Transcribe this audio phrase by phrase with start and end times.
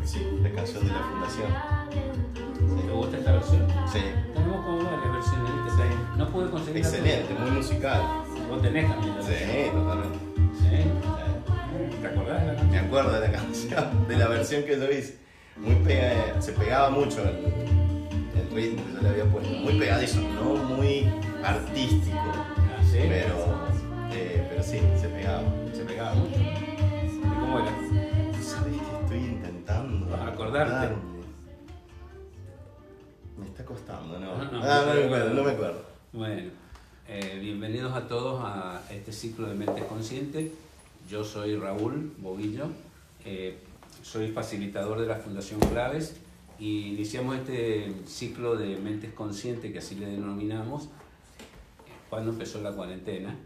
[0.00, 1.52] que sí, la canción de la fundación.
[2.86, 3.66] ¿Te gusta esta versión?
[3.92, 4.00] Sí.
[4.34, 5.84] Tenemos como varias versiones, ¿viste?
[6.16, 8.00] No pude conseguir Excelente, muy musical.
[8.48, 9.74] Vos tenés también la Sí, versión.
[9.74, 10.18] totalmente.
[10.58, 12.00] ¿Sí?
[12.00, 12.70] ¿Te acordás de la canción?
[12.70, 15.18] Me acuerdo de la canción, de la versión que yo hice.
[15.56, 17.36] Muy pega, se pegaba mucho el,
[18.38, 19.50] el ritmo que yo le había puesto.
[19.50, 21.12] Muy pegadizo, no muy
[21.44, 22.98] artístico, Ah, ¿sí?
[23.08, 23.68] pero,
[24.12, 25.42] eh, pero sí, se pegaba.
[25.74, 26.36] Se pegaba mucho.
[26.38, 27.72] ¿Y cómo era?
[30.50, 30.96] Acordarte.
[33.38, 34.36] Me está costando, ¿no?
[34.36, 35.84] No, no, ah, no no me acuerdo, no me acuerdo.
[36.12, 36.50] Bueno,
[37.06, 40.50] eh, bienvenidos a todos a este ciclo de Mentes Conscientes.
[41.08, 42.66] Yo soy Raúl Boguillo,
[43.24, 43.60] eh,
[44.02, 46.16] soy facilitador de la Fundación Claves
[46.58, 50.88] y iniciamos este ciclo de Mentes Conscientes, que así le denominamos,
[52.08, 53.36] cuando empezó la cuarentena,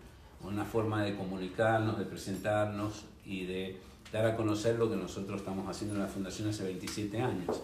[0.43, 3.79] una forma de comunicarnos, de presentarnos y de
[4.15, 7.61] dar a conocer lo que nosotros estamos haciendo en la Fundación hace 27 años.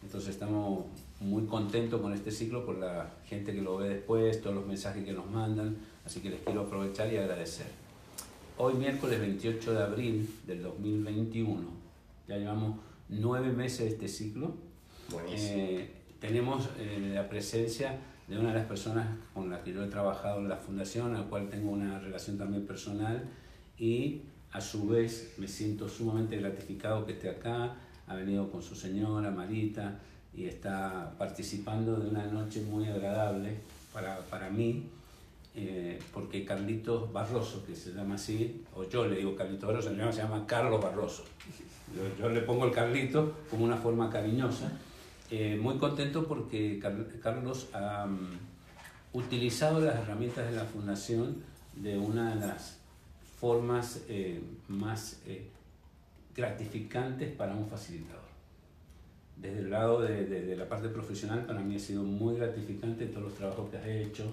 [0.00, 0.84] Entonces estamos
[1.20, 5.04] muy contentos con este ciclo por la gente que lo ve después, todos los mensajes
[5.04, 7.66] que nos mandan, así que les quiero aprovechar y agradecer.
[8.58, 11.68] Hoy miércoles 28 de abril del 2021,
[12.28, 14.54] ya llevamos nueve meses de este ciclo,
[15.10, 15.52] Buenísimo.
[15.56, 15.90] eh,
[16.20, 20.38] tenemos eh, la presencia de una de las personas con las que yo he trabajado
[20.38, 23.28] en la fundación, a la cual tengo una relación también personal
[23.76, 28.74] y a su vez me siento sumamente gratificado que esté acá, ha venido con su
[28.74, 29.98] señora Marita
[30.34, 33.56] y está participando de una noche muy agradable
[33.92, 34.84] para, para mí,
[35.54, 40.12] eh, porque Carlitos Barroso, que se llama así, o yo le digo Carlitos Barroso, llama,
[40.12, 41.24] se llama Carlos Barroso.
[41.94, 44.70] Yo, yo le pongo el Carlito como una forma cariñosa.
[45.30, 48.38] Eh, muy contento porque Car- Carlos ha mm,
[49.14, 51.36] utilizado las herramientas de la Fundación
[51.76, 52.77] de una de las
[53.40, 55.48] formas eh, más eh,
[56.34, 58.22] gratificantes para un facilitador.
[59.36, 63.06] Desde el lado de, de- de la parte profesional, para mí ha sido muy gratificante
[63.06, 64.32] todos los trabajos que has hecho,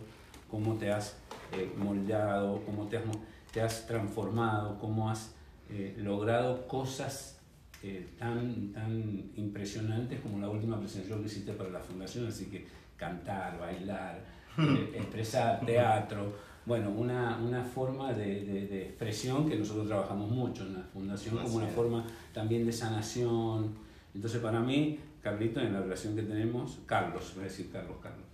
[0.49, 1.15] cómo te has
[1.53, 3.03] eh, moldeado, cómo te has,
[3.51, 5.33] te has transformado, cómo has
[5.69, 7.37] eh, logrado cosas
[7.83, 12.65] eh, tan, tan impresionantes como la última presentación que hiciste para la fundación, así que
[12.97, 14.19] cantar, bailar,
[14.57, 16.33] eh, expresar, teatro,
[16.65, 21.37] bueno, una, una forma de, de- de expresión que nosotros trabajamos mucho en la fundación
[21.37, 23.73] como una forma también de sanación.
[24.13, 28.25] Entonces para mí, Carlito, en la relación que tenemos, Carlos, voy a decir Carlos, Carlos.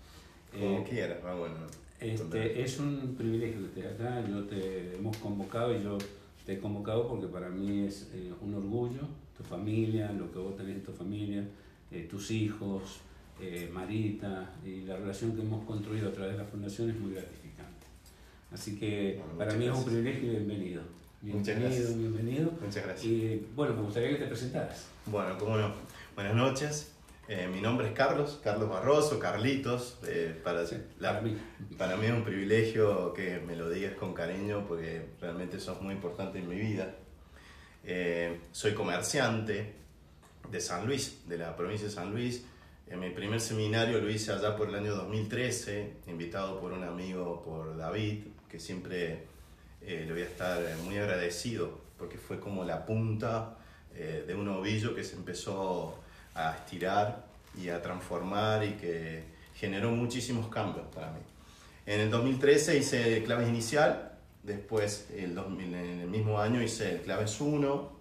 [0.52, 1.56] Como eh, quieras, ah, bueno.
[2.00, 5.98] este, es un privilegio que estés acá, yo te hemos convocado y yo
[6.46, 9.02] te he convocado porque para mí es eh, un orgullo,
[9.38, 11.44] tu familia, lo que vos tenés en tu familia,
[11.92, 13.00] eh, tus hijos,
[13.42, 17.12] eh, Marita y la relación que hemos construido a través de la fundación es muy
[17.14, 17.51] gratificante.
[18.52, 20.82] Así que Bueno, para muchas mí es un privilegio y bienvenido.
[21.22, 21.98] Muchas Bienvenido, gracias.
[21.98, 22.52] bienvenido.
[22.62, 23.06] Muchas gracias.
[23.06, 24.88] Y bueno, me gustaría que te presentaras.
[25.06, 25.72] Bueno, cómo no.
[26.16, 26.92] Buenas noches.
[27.28, 30.00] Eh, mi nombre es Carlos, Carlos Barroso, Carlitos.
[30.08, 31.38] eh, para, Sí, la- para mí.
[31.78, 35.94] para mí es un privilegio que me lo digas con cariño porque realmente sos muy
[35.94, 36.94] importante en mi vida.
[37.86, 39.74] Eh, soy comerciante
[40.52, 42.44] de San Luis, de la provincia de San Luis.
[42.88, 47.42] En mi primer seminario lo hice allá por el año 2013, invitado por un amigo,
[47.42, 49.24] por David, que siempre
[49.82, 53.58] eh, le voy a estar muy agradecido porque fue como la punta
[53.96, 55.98] eh, de un ovillo que se empezó
[56.36, 57.26] a estirar
[57.58, 59.24] y a transformar y que
[59.56, 61.20] generó muchísimos cambios para mí.
[61.86, 67.02] En el 2013 hice claves inicial, después el 2000 en el mismo año hice el
[67.02, 67.92] claves 1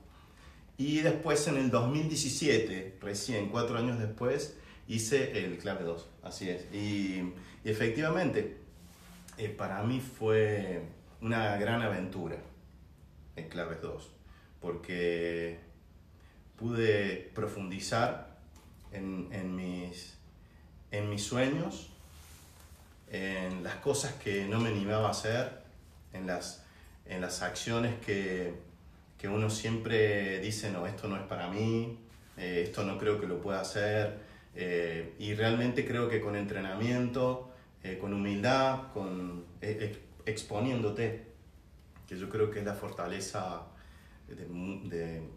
[0.78, 4.56] y después en el 2017, recién cuatro años después,
[4.88, 6.62] hice el clave 2, así es.
[6.74, 7.32] Y
[7.64, 8.56] efectivamente,
[9.40, 10.82] eh, para mí fue
[11.22, 12.36] una gran aventura
[13.36, 14.10] el claves 2,
[14.60, 15.58] porque
[16.56, 18.36] pude profundizar
[18.92, 20.18] en, en mis,
[20.90, 21.88] en mis sueños,
[23.10, 25.62] en las cosas que no me animaba a hacer,
[26.12, 26.64] en las,
[27.06, 28.52] en las acciones que,
[29.16, 31.98] que uno siempre dice, no, esto no es para mí,
[32.36, 34.18] eh, esto no creo que lo pueda hacer,
[34.54, 37.49] eh, y realmente creo que con entrenamiento,
[37.82, 41.26] eh, con humildad, con eh, ex- exponiéndote,
[42.06, 43.62] que yo creo que es la fortaleza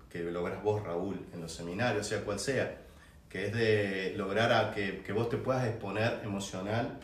[0.10, 2.82] que logras vos, Raúl, en los seminarios, sea cual sea,
[3.28, 7.00] que es de lograr a que, vos te puedas exponer emocional,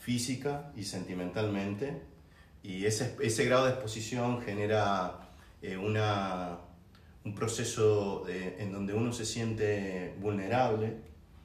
[0.00, 2.02] física y sentimentalmente,
[2.62, 5.28] y ese, ese grado de exposición genera
[5.62, 6.58] eh, una,
[7.24, 10.96] un proceso en donde uno se siente vulnerable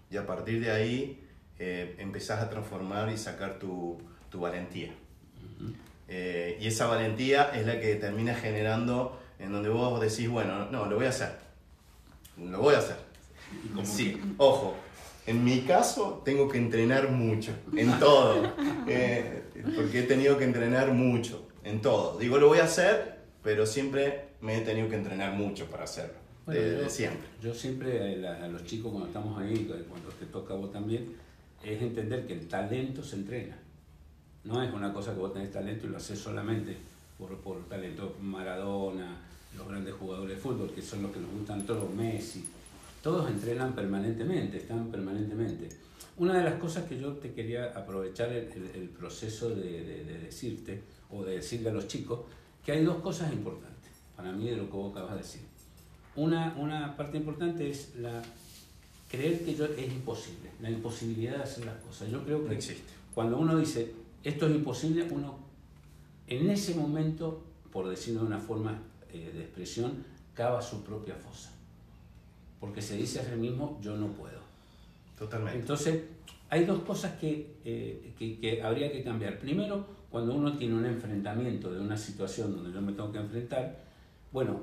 [0.10, 1.23] y a partir de ahí
[1.60, 3.98] eh, empezás a transformar y sacar tu,
[4.30, 4.94] tu valentía.
[6.08, 10.86] Eh, y esa valentía es la que termina generando en donde vos decís, bueno, no,
[10.86, 11.38] lo voy a hacer.
[12.38, 12.98] Lo voy a hacer.
[13.84, 14.76] Sí, ojo,
[15.26, 18.54] en mi caso tengo que entrenar mucho, en todo,
[18.88, 19.44] eh,
[19.76, 22.18] porque he tenido que entrenar mucho, en todo.
[22.18, 26.16] Digo, lo voy a hacer, pero siempre me he tenido que entrenar mucho para hacerlo,
[26.48, 27.28] desde siempre.
[27.42, 31.16] Yo siempre eh, a, los chicos cuando estamos ahí, cuando te toca a vos también,
[31.64, 33.58] es entender que el talento se entrena.
[34.44, 36.76] No es una cosa que vos tenés talento y lo haces solamente
[37.18, 38.18] por, por talento.
[38.22, 39.18] Maradona,
[39.56, 42.44] los grandes jugadores de fútbol, que son los que nos gustan todos, Messi,
[43.02, 45.70] todos entrenan permanentemente, están permanentemente.
[46.18, 50.82] Una de las cosas que yo te quería aprovechar el, el, proceso de, de, decirte,
[51.10, 52.22] o de decirle a los chicos,
[52.66, 55.42] que hay dos cosas importantes para mí de lo que vos acabas de decir.
[56.16, 58.22] Una, una parte importante es la
[59.14, 62.10] creer que yo, es imposible, la imposibilidad de hacer las cosas.
[62.10, 62.92] Yo creo que existe.
[63.14, 63.94] cuando uno dice
[64.24, 65.38] esto es imposible, uno
[66.26, 68.82] en ese momento, por decirlo de una forma
[69.12, 71.54] eh, de expresión, cava su propia fosa
[72.64, 74.40] porque se dice a sí mismo yo no puedo.
[75.20, 75.60] Totalmente.
[75.60, 76.02] Entonces,
[76.50, 79.38] hay dos cosas que, eh, que, que, habría que cambiar.
[79.38, 83.84] Primero, cuando uno tiene un enfrentamiento de una situación donde yo me tengo que enfrentar,
[84.32, 84.62] bueno,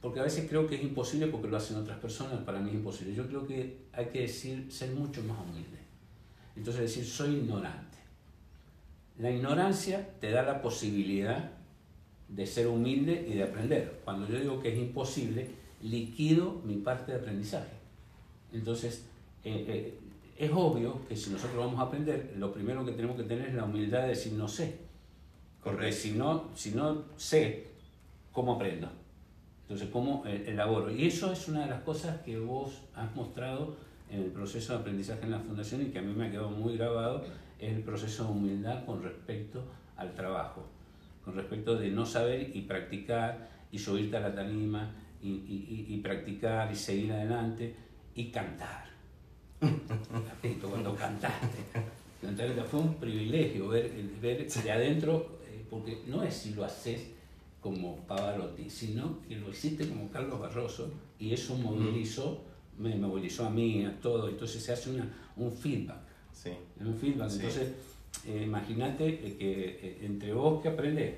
[0.00, 2.76] porque a veces creo que es imposible porque lo hacen otras personas, para mí es
[2.76, 3.14] imposible.
[3.14, 5.78] Yo creo que hay que decir, ser mucho más humilde.
[6.56, 7.98] Entonces decir, soy ignorante.
[9.18, 11.50] La ignorancia te da la posibilidad
[12.28, 14.00] de ser humilde y de aprender.
[14.04, 15.50] Cuando yo digo que es imposible,
[15.82, 17.72] liquido mi parte de aprendizaje.
[18.52, 19.04] Entonces,
[19.44, 19.98] eh, eh,
[20.36, 23.54] es obvio que si nosotros vamos a aprender, lo primero que tenemos que tener es
[23.54, 24.78] la humildad de decir no sé.
[25.64, 27.66] Porque si no, si no sé,
[28.32, 28.88] ¿cómo aprendo?
[29.68, 30.90] Entonces, ¿cómo eh, elaboro?
[30.90, 33.76] Y eso es una de las cosas que vos has mostrado
[34.10, 36.48] en el proceso de aprendizaje en la fundación y que a mí me ha quedado
[36.48, 37.22] muy grabado,
[37.58, 39.62] es el proceso de humildad con respecto
[39.98, 40.64] al trabajo,
[41.22, 46.74] con respecto de no saber y practicar y subirte a la tarima y, practicar y
[46.74, 47.74] seguir adelante
[48.14, 48.88] y cantar.
[49.60, 51.58] cuando cantaste.
[52.70, 53.92] fue un privilegio ver,
[54.22, 57.17] ver de adentro, eh, porque no es si lo haces
[57.60, 62.42] como Pavarotti, sino que lo hiciste como Carlos Barroso y eso movilizó,
[62.78, 66.00] me movilizó a mí, a todo, entonces se hace una, un feedback.
[66.32, 66.50] Sí.
[66.80, 67.32] Un feedback.
[67.32, 67.72] Entonces,
[68.26, 71.14] eh, imagínate que eh, entre vos que aprendés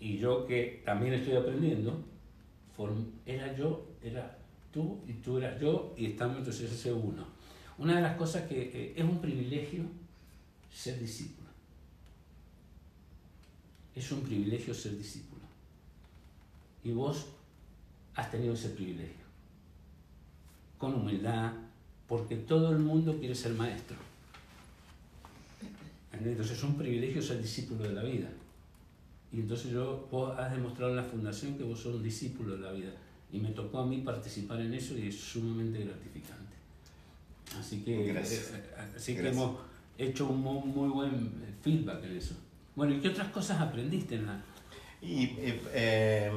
[0.00, 2.04] y yo que también estoy aprendiendo,
[3.26, 4.38] era yo, era
[4.72, 7.26] tú y tú eras yo y estamos entonces ese uno.
[7.78, 9.82] Una de las cosas que eh, es un privilegio
[10.72, 11.47] ser discípulo.
[13.98, 15.42] Es un privilegio ser discípulo.
[16.84, 17.26] Y vos
[18.14, 19.26] has tenido ese privilegio.
[20.78, 21.52] Con humildad,
[22.06, 23.96] porque todo el mundo quiere ser maestro.
[26.12, 28.28] Entonces es un privilegio ser discípulo de la vida.
[29.32, 32.60] Y entonces yo, vos has demostrado en la fundación que vos sos un discípulo de
[32.60, 32.92] la vida.
[33.32, 36.54] Y me tocó a mí participar en eso y es sumamente gratificante.
[37.58, 38.24] Así que, eh,
[38.96, 39.58] así que hemos
[39.98, 42.36] hecho un muy buen feedback en eso.
[42.78, 44.40] Bueno, ¿y qué otras cosas aprendiste en la...?
[45.02, 46.32] Y eh, eh,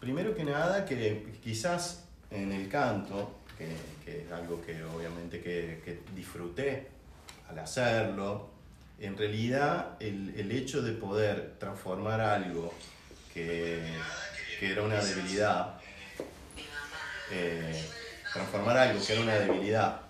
[0.00, 2.02] primero que nada, que quizás
[2.32, 3.68] en el canto, que,
[4.04, 6.88] que es algo que obviamente que, disfruté
[7.48, 8.50] al hacerlo,
[8.98, 12.74] en realidad el, el hecho de poder transformar algo
[13.32, 13.84] que,
[14.58, 15.76] que era una debilidad,
[17.30, 17.84] eh,
[18.32, 20.00] transformar algo que era una debilidad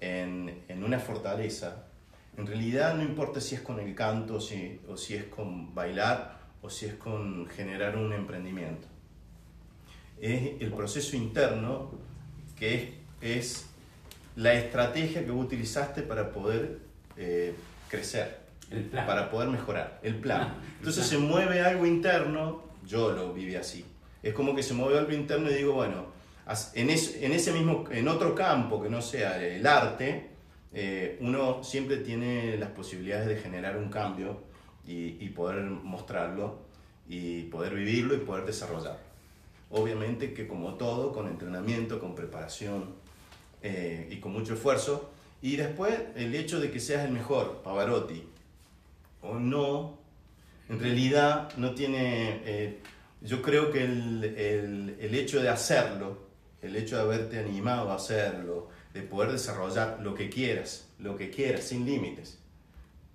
[0.00, 1.84] en, en, una fortaleza,
[2.38, 6.38] en realidad no importa si es con el canto si, o si es con bailar
[6.62, 8.86] o si es con generar un emprendimiento.
[10.20, 11.90] Es el proceso interno
[12.56, 12.90] que es,
[13.20, 13.66] es
[14.36, 16.78] la estrategia que vos utilizaste para poder
[17.16, 17.54] eh,
[17.88, 18.38] crecer,
[18.94, 20.54] para poder mejorar, el plan.
[20.58, 23.84] Ah, Entonces se mueve algo interno, yo lo viví así.
[24.22, 26.06] Es como que se mueve algo interno y digo, bueno,
[26.74, 30.37] en, en ese mismo, en otro campo que no sea el arte,
[30.72, 34.42] eh, uno siempre tiene las posibilidades de generar un cambio
[34.86, 36.60] y, poder mostrarlo
[37.08, 38.98] y poder vivirlo y poder desarrollarlo.
[39.70, 42.94] Obviamente que como todo, con entrenamiento, con preparación
[43.62, 45.10] eh, y con mucho esfuerzo,
[45.42, 48.24] y después el hecho de que seas el mejor, Pavarotti,
[49.22, 49.98] o no,
[50.68, 52.40] en realidad no tiene...
[52.44, 52.78] Eh,
[53.20, 56.18] yo creo que el, el, el, hecho de hacerlo,
[56.62, 61.30] el hecho de haberte animado a hacerlo, de poder desarrollar lo que quieras, lo que
[61.30, 62.38] quieras, sin límites,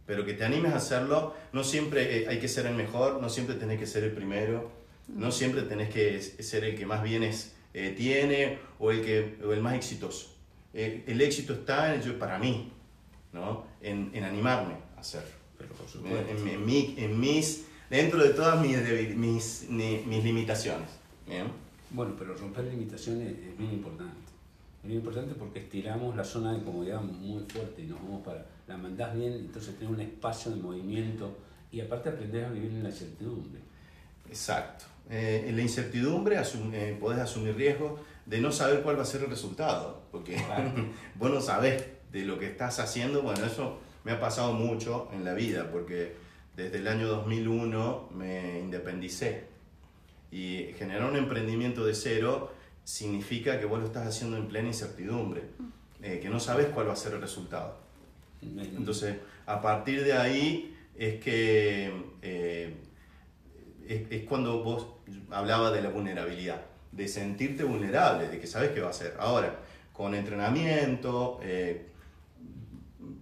[0.06, 3.30] pero que te animes a hacerlo, no siempre eh, hay que ser el mejor, no
[3.30, 4.72] siempre tenés que ser el primero,
[5.08, 9.52] no siempre tenés que ser el que más bienes eh, tiene o el, que, o
[9.52, 10.34] el más exitoso
[10.74, 12.72] eh, el éxito está en, para mí,
[13.32, 13.66] ¿no?
[13.82, 15.30] en, en animarme a hacerlo.
[16.06, 18.78] en, en, en, mis, dentro de todas mis,
[19.16, 20.90] mis, mis limitaciones.
[21.92, 24.16] Bueno, pero romper limitaciones es bien importante.
[24.84, 28.46] Bien importante porque estiramos la zona de comodidad muy fuerte y nos vamos para...
[28.68, 31.38] La mandás bien, entonces tenés un espacio de movimiento
[31.72, 33.60] y aparte aprendés a vivir en la incertidumbre.
[34.30, 34.86] Exacto.
[35.10, 39.24] Eh, en la incertidumbre eh, podés asumir riesgos de no saber cuál va a ser
[39.24, 40.38] el resultado, porque
[41.16, 43.22] vos no sabés de lo que estás haciendo.
[43.22, 46.16] Bueno, eso me ha pasado mucho en la vida, porque
[46.56, 49.46] desde el año 2001 me independicé
[50.32, 52.53] y generar un emprendimiento de cero
[52.84, 55.44] significa que vos lo estás haciendo en plena incertidumbre,
[56.02, 57.78] eh, que no sabes cuál va a ser el resultado.
[58.42, 62.76] Entonces, a partir de ahí es que eh,
[63.88, 64.88] es, cuando vos
[65.32, 66.62] hablaba de la vulnerabilidad,
[66.92, 69.16] de sentirte vulnerable, de que sabes qué va a ser.
[69.18, 69.60] Ahora,
[69.94, 71.88] con entrenamiento, eh,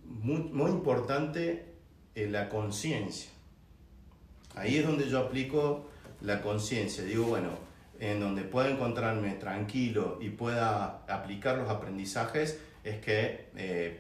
[0.06, 1.66] muy, muy, importante
[2.16, 3.30] la conciencia.
[4.56, 5.90] Ahí es donde yo aplico
[6.22, 7.04] la conciencia.
[7.04, 7.71] Digo, bueno,
[8.02, 14.00] en donde pueda encontrarme tranquilo y pueda aplicar los aprendizajes es que eh,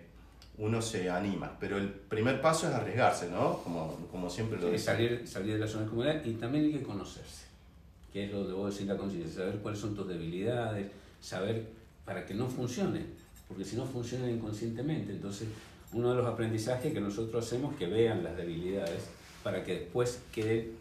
[0.57, 1.55] uno se anima.
[1.59, 3.59] Pero el primer paso es arriesgarse, ¿no?
[3.59, 4.79] Como, como siempre lo digo.
[4.79, 7.45] Salir, salir de la zona de comodidad y también hay que conocerse,
[8.11, 10.87] que es lo de vos decir la conciencia, saber cuáles son tus debilidades,
[11.21, 11.67] saber
[12.03, 13.05] para que no funcionen,
[13.47, 15.11] porque si no funcionan inconscientemente.
[15.11, 15.47] Entonces,
[15.93, 19.03] uno de los aprendizajes que nosotros hacemos es que vean las debilidades
[19.43, 20.71] para que después queden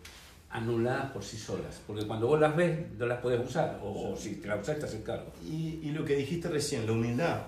[0.50, 4.36] anuladas por sí solas, porque cuando vos las ves no las puedes usar, o, si
[4.36, 5.32] te las usas estás en cargo.
[5.44, 7.42] Y, y, lo que dijiste recién, la humildad.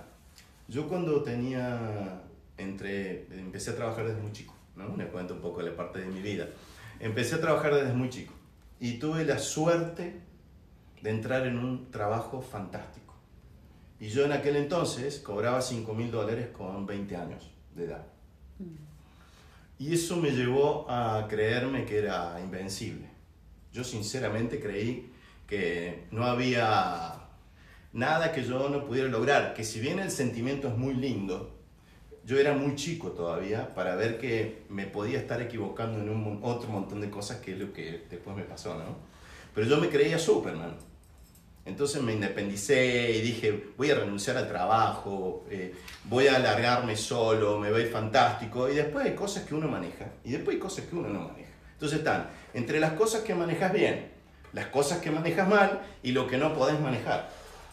[0.68, 2.22] Yo cuando tenía,
[2.56, 4.88] entre, empecé a trabajar desde muy chico, ¿no?
[4.96, 6.46] Me cuento un poco de la parte de mi vida.
[7.00, 8.32] Empecé a trabajar desde muy chico
[8.78, 10.20] y tuve la suerte
[11.02, 13.14] de entrar en un trabajo fantástico.
[13.98, 18.06] Y yo en aquel entonces cobraba 5 mil dólares con 20 años de edad.
[18.58, 18.92] Mm.
[19.82, 23.08] Y eso me llevó a creerme que era invencible.
[23.72, 25.10] Yo sinceramente creí
[25.48, 27.14] que no había
[27.92, 31.58] nada que yo no pudiera lograr, que si bien el sentimiento es muy lindo,
[32.24, 36.68] yo era muy chico todavía para ver que me podía estar equivocando en un otro
[36.68, 38.96] montón de cosas que es lo que después me pasó, ¿no?
[39.52, 40.76] Pero yo me creía Superman.
[41.64, 45.72] Entonces me independicé y dije, voy a renunciar al trabajo, eh,
[46.04, 48.68] voy a alargarme solo, me va a ir fantástico.
[48.68, 51.52] Y después hay cosas que uno maneja y después hay cosas que uno no maneja.
[51.74, 54.10] Entonces están entre las cosas que manejas bien,
[54.52, 57.30] las cosas que manejas mal y lo que no podés manejar.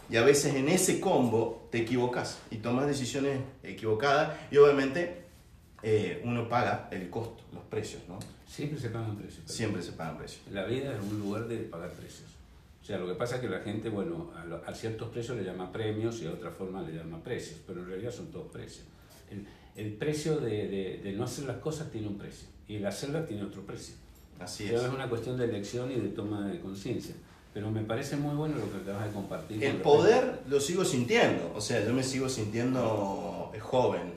[0.10, 5.24] Y a veces en ese combo te equivocas y tomas decisiones equivocadas y obviamente
[5.82, 8.20] eh, uno paga el costo, los precios, ¿no?
[8.48, 9.44] Siempre se pagan precios.
[9.52, 10.42] Siempre se pagan precios.
[10.52, 12.39] La vida es un lugar de pagar precios.
[12.90, 14.32] O sea, lo que pasa es que la gente, bueno,
[14.66, 17.88] a, ciertos precios le llama premios y a otra forma le llama precios, pero en
[17.88, 18.84] realidad son todos precios.
[19.76, 23.44] El, precio de, de, no hacer las cosas tiene un precio y el hacerlas tiene
[23.44, 23.94] otro precio.
[24.40, 24.82] Así es.
[24.82, 27.14] es una cuestión de elección y de toma de conciencia.
[27.54, 29.64] Pero me parece muy bueno lo que acabas de compartir.
[29.64, 34.14] El poder lo sigo sintiendo, o sea, yo me sigo sintiendo joven.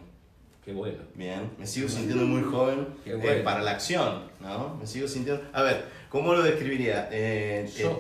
[0.65, 0.99] Qué bueno.
[1.15, 4.77] Bien, me sigo sintiendo muy joven eh, para la acción, ¿no?
[4.77, 5.43] Me sigo sintiendo...
[5.53, 7.09] A ver, ¿cómo lo describiría?
[7.11, 7.91] Eh, eh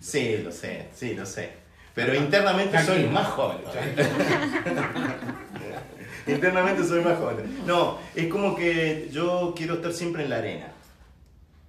[0.00, 1.50] Sí, lo sé, sí, lo sé.
[1.94, 3.58] Pero internamente soy más joven.
[6.26, 7.64] internamente soy más joven.
[7.66, 10.72] No, es como que yo quiero estar siempre en la arena.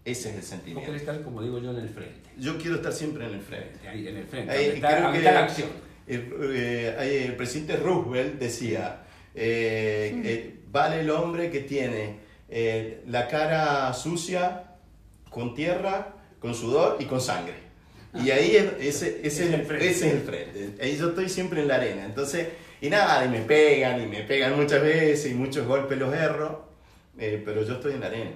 [0.03, 0.91] Ese es el sentimiento.
[0.91, 2.29] Vos estar, como digo yo, en el frente.
[2.37, 3.87] Yo quiero estar siempre en el frente.
[3.87, 4.51] Ahí, en el frente.
[4.51, 5.69] Ahí, está, creo la acción.
[6.07, 9.01] El, eh, el, presidente Roosevelt decía,
[9.35, 12.27] eh, eh, vale el hombre que tiene
[13.05, 14.63] la cara sucia,
[15.29, 17.66] con tierra, con sudor y con sangre.
[18.23, 20.75] Y ahí ese, ese, es el, ese es el frente.
[20.81, 22.05] Ahí yo estoy siempre en la arena.
[22.05, 22.47] Entonces,
[22.81, 26.69] y nada, y me pegan, y me pegan muchas veces, y muchos golpes los erro,
[27.17, 28.31] eh, pero yo estoy en la arena.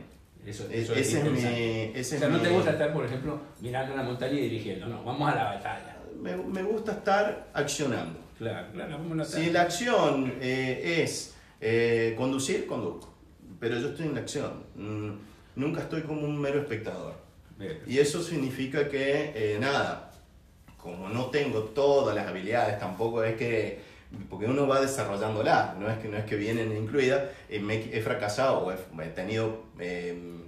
[0.45, 2.00] Eso, eso ese es, mi.
[2.00, 5.03] Ese o sea, no te gusta estar, por ejemplo, mirando la montaña y dirigiendo, no,
[5.03, 5.97] vamos a la batalla.
[6.19, 8.19] Me, me gusta estar accionando.
[8.39, 13.13] Claro, claro, vamos a Si la acción eh, es eh, conducir, conduzco.
[13.59, 14.63] Pero yo estoy en la acción.
[14.75, 15.11] Mm,
[15.57, 17.13] nunca estoy como un mero espectador.
[17.87, 20.11] Y eso significa que, eh, nada,
[20.77, 23.81] como no tengo todas las habilidades, tampoco es que,
[24.29, 28.59] porque uno va desarrollándolas, no es que, no es que vienen incluidas, eh, he fracasado
[28.65, 30.41] o he, tenido em,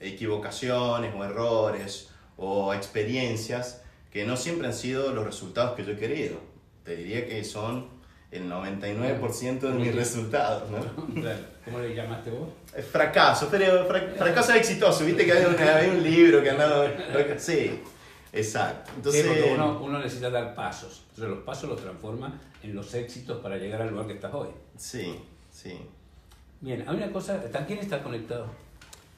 [0.00, 5.96] equivocaciones o errores o experiencias que no siempre han sido los resultados que yo he
[5.96, 6.36] querido.
[6.84, 7.97] Te diría que son
[8.30, 10.78] el 99% de mis resultados, ¿no?
[11.64, 12.48] ¿Cómo le llamaste vos?
[12.90, 16.86] Fracaso, pero fracaso exitoso, viste que hay, un libro que andaba...
[17.38, 17.80] Sí,
[18.32, 18.92] exacto.
[18.96, 23.40] Entonces, sí, uno, uno, necesita dar pasos, entonces los pasos los transforma en los éxitos
[23.40, 24.48] para llegar al lugar que estás hoy.
[24.76, 25.18] Sí,
[25.50, 25.78] sí.
[26.60, 28.46] Bien, hay una cosa, ¿quién está conectado?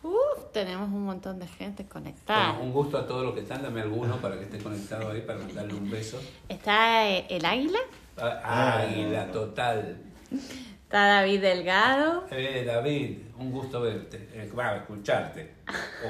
[0.02, 2.52] Uf, tenemos un montón de gente conectada.
[2.52, 5.23] Bueno, un gusto a todos los que están, dame alguno para que esté conectado ahí,
[5.23, 6.19] para mandarle un beso.
[6.49, 7.79] Está eh, el águila,
[8.17, 9.97] Ah, Águila, total.
[10.83, 15.55] está David Delgado, Eh, David, un gusto verte, eh, va, escucharte,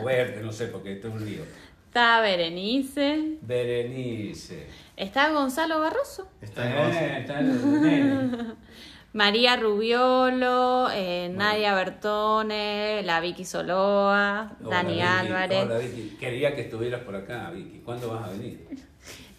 [0.01, 1.43] o verte, no sé, porque esto es un lío.
[1.87, 4.67] está Berenice, Berenice.
[4.97, 8.45] está Gonzalo Barroso, Está Eh, está el nene.
[9.13, 15.03] María Rubiolo, eh, Nadia Bertone, la Vicky Soloa, Hola, Dani Vicky.
[15.03, 15.65] Álvarez.
[15.65, 16.17] Hola, Vicky.
[16.19, 17.81] Quería que estuvieras por acá, Vicky.
[17.85, 18.69] ¿Cuándo vas a venir?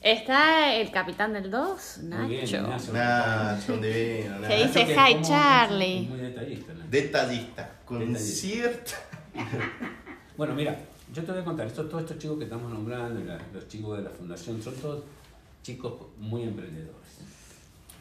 [0.02, 2.92] Está el capitán del 2, Muy bien, Nacho.
[2.92, 4.36] Nacho, un divino.
[4.36, 4.56] Se Nacho.
[4.68, 5.98] dice Nacho, que hi, como- Charlie.
[6.04, 6.74] es Muy detallista.
[6.74, 6.84] ¿no?
[6.90, 8.26] Detallista, con Detallista.
[8.48, 8.92] cierta...
[10.38, 10.76] Bueno, mira,
[11.14, 13.22] yo te voy a contar, esto, todos estos chicos que estamos nombrando,
[13.54, 15.04] los chicos de la fundación, son todos
[15.62, 16.96] chicos muy emprendedores.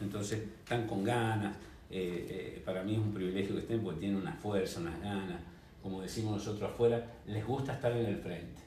[0.01, 1.55] Entonces, están con ganas.
[1.91, 5.39] eh, eh, para mí es un privilegio que estén porque tienen una fuerza, unas ganas.
[5.83, 8.61] Como decimos nosotros afuera, les gusta estar en el frente.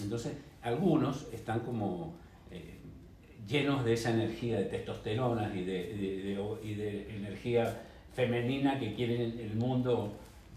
[0.00, 0.32] Entonces,
[0.62, 2.14] algunos están como
[3.48, 7.80] llenos de esa energía de testosteronas y de, de- de- y de energía
[8.14, 10.12] femenina que quieren el- mundo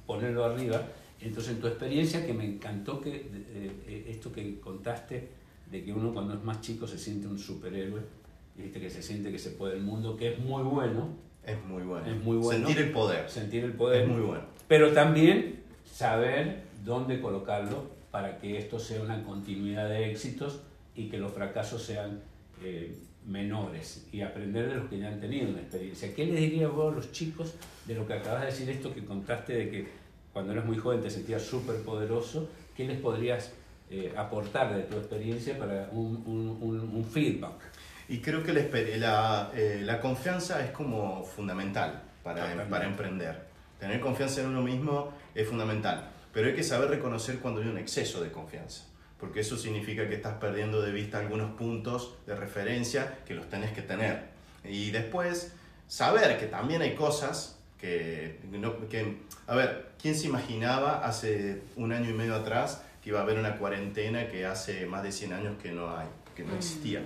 [0.06, 0.82] ponerlo arriba.
[1.22, 5.28] Entonces, en tu experiencia, que me encantó que eh, eh, esto que contaste,
[5.70, 8.02] de que uno cuando es más chico se siente un superhéroe,
[8.56, 11.10] viste que se siente que se puede el mundo, que es muy bueno,
[11.46, 12.06] Es muy bueno.
[12.08, 12.66] Es muy bueno.
[12.68, 13.30] Sentir el poder.
[13.30, 14.44] sentir el poder, Es muy bueno.
[14.68, 20.62] pero también saber dónde colocarlo para que esto sea una continuidad de éxitos
[20.96, 22.22] y que los fracasos sean
[22.64, 26.14] eh, menores y aprender de los que ya han tenido una experiencia.
[26.16, 29.04] ¿Qué les dirías vos a los chicos de lo que acabas de decir, esto que
[29.06, 29.88] contaste de que
[30.34, 32.50] cuando eras muy joven te sentías súper poderoso?
[32.76, 33.52] ¿Qué les podrías
[33.92, 37.60] eh, aportar de tu experiencia para un, un- un- un feedback?
[38.08, 38.54] Y creo que
[38.98, 43.48] la, eh, la confianza es como fundamental para, para emprender.
[43.80, 47.78] Tener confianza en uno mismo es fundamental, pero hay que saber reconocer cuando hay un
[47.78, 48.84] exceso de confianza,
[49.20, 53.72] porque eso significa que estás perdiendo de vista algunos puntos de referencia que los tenés
[53.72, 54.24] que tener.
[54.64, 55.54] Y después,
[55.88, 61.92] saber que también hay cosas que, no- que a ver, ¿quién se imaginaba hace un
[61.92, 65.34] año y medio atrás que iba a haber una cuarentena que hace más de 100
[65.34, 67.02] años que no hay, que no existía?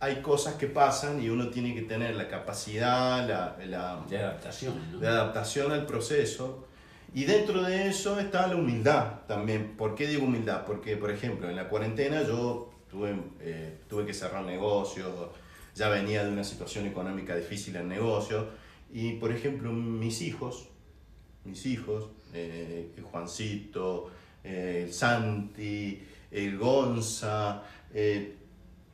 [0.00, 4.74] hay cosas que pasan y uno tiene que tener la capacidad, la, la- De adaptación,
[4.92, 4.98] ¿no?
[4.98, 6.66] de adaptación al proceso.
[7.14, 9.76] Y dentro de eso está la humildad también.
[9.76, 10.64] ¿Por qué digo humildad?
[10.64, 15.10] Porque, por ejemplo, en la cuarentena yo tuve, eh, tuve que cerrar negocios,
[15.74, 18.48] ya venía de una situación económica difícil en negocio.
[18.90, 20.68] Y, por ejemplo, mis hijos,
[21.44, 24.10] mis hijos, eh, Juancito,
[24.42, 27.62] eh, el Santi, el Gonza,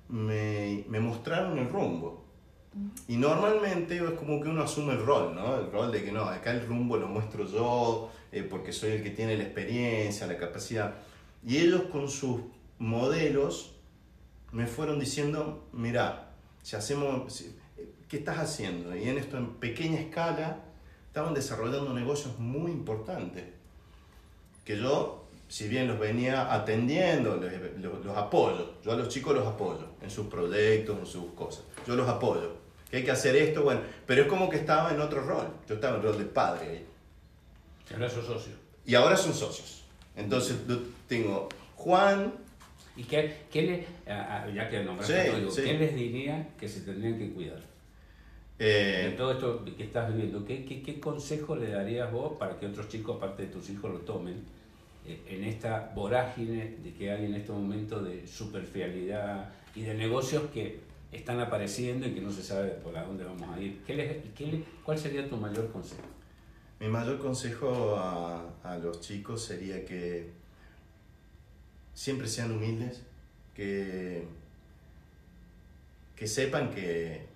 [0.08, 2.27] me, me mostraron el rumbo.
[3.08, 5.56] Y normalmente es como que uno asume el rol, ¿no?
[5.58, 9.02] El rol de que no, acá el rumbo lo muestro yo, eh, porque soy el
[9.02, 10.94] que tiene la experiencia, la capacidad.
[11.44, 12.40] Y ellos con sus
[12.78, 13.74] modelos
[14.52, 16.30] me fueron diciendo, mira,
[16.62, 17.44] si hacemos,
[18.08, 18.94] ¿qué estás haciendo?
[18.96, 20.58] Y en esto en pequeña escala
[21.06, 23.44] estaban desarrollando negocios muy importantes,
[24.64, 29.34] que yo, si bien los venía atendiendo, los, los- los apoyo, yo a los chicos
[29.34, 32.57] los apoyo en sus proyectos, en sus cosas, yo los apoyo.
[32.90, 35.74] Que hay que hacer esto, bueno, pero es como que estaba en otro rol, yo
[35.74, 36.86] estaba en el rol de padre ahí.
[37.92, 38.52] Ahora sos socio.
[38.86, 39.84] Y ahora son socios.
[40.16, 42.32] Entonces yo tengo Juan,
[42.96, 43.86] ¿Y qué, qué le,
[44.54, 45.62] ya que nombraste Sí, todo, digo, sí.
[45.62, 47.60] qué les diría que se tendrían que cuidar?
[48.58, 52.58] eh, de todo esto que estás viviendo, ¿qué, qué, qué consejo le darías vos para
[52.58, 54.42] que otros chicos, aparte de tus hijos, lo tomen
[55.06, 60.42] eh, en esta vorágine de que hay en este momento de superficialidad y de negocios
[60.52, 60.80] que
[61.12, 63.82] están apareciendo y que no se sabe por dónde vamos a ir?
[63.86, 66.02] ¿Qué les- qué ¿Cuál sería tu mayor consejo?
[66.80, 70.30] Mi mayor consejo a, a los chicos sería que
[71.94, 73.02] siempre sean humildes,
[73.54, 74.24] que,
[76.14, 77.26] que sepan que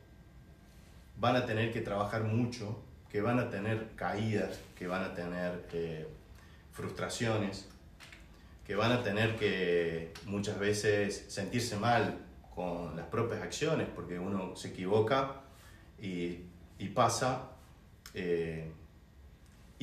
[1.19, 2.79] van a tener que trabajar mucho,
[3.11, 6.07] que van a tener caídas, que van a tener eh,
[6.73, 7.67] frustraciones,
[8.67, 12.19] que van a tener que muchas veces sentirse mal
[12.95, 15.43] las propias acciones, porque uno se equivoca
[16.01, 16.41] y,
[16.95, 17.51] pasa.
[18.15, 18.71] eh,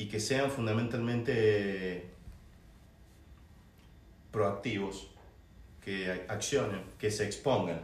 [0.00, 2.08] y que sean fundamentalmente
[4.30, 5.10] proactivos,
[5.84, 7.82] que accionen, que se expongan,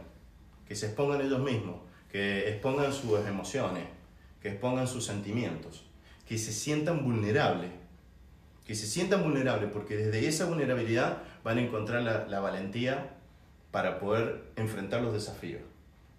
[0.67, 1.81] que se expongan ellos mismos,
[2.11, 3.83] que expongan sus emociones,
[4.41, 5.85] que expongan sus sentimientos,
[6.27, 7.69] que se sientan vulnerables,
[8.65, 13.16] que se sientan vulnerables, porque desde esa vulnerabilidad van a encontrar la valentía
[13.77, 15.61] para poder enfrentar los desafíos.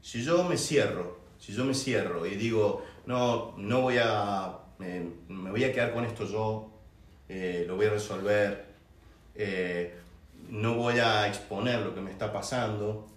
[0.01, 5.51] Si yo me cierro, si yo me cierro y digo, no, no voy a, me
[5.51, 6.71] voy a quedar con esto yo,
[7.29, 8.64] eh, lo voy a resolver,
[9.35, 9.92] eh,
[10.49, 13.09] no voy a exponer lo que me está pasando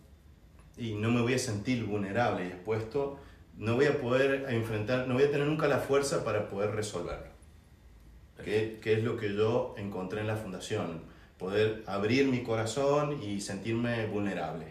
[0.75, 3.19] y no me voy a sentir vulnerable y expuesto,
[3.59, 7.29] no voy a poder enfrentar, no voy a tener nunca la fuerza para poder resolverlo.
[8.43, 11.10] Que, que es lo que yo encontré en la fundación,
[11.41, 14.67] poder abrir mi corazón y sentirme vulnerable.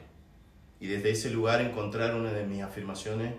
[0.78, 3.34] Y desde ese lugar encontrar una de mis afirmaciones,